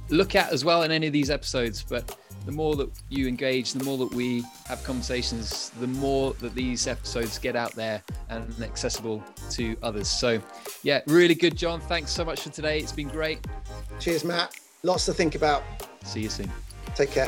[0.09, 1.83] look at as well in any of these episodes.
[1.87, 2.15] But
[2.45, 6.87] the more that you engage, the more that we have conversations, the more that these
[6.87, 10.07] episodes get out there and accessible to others.
[10.07, 10.41] So,
[10.83, 11.79] yeah, really good, John.
[11.81, 12.79] Thanks so much for today.
[12.79, 13.45] It's been great.
[13.99, 14.55] Cheers, Matt.
[14.83, 15.63] Lots to think about.
[16.03, 16.51] See you soon.
[16.95, 17.27] Take care.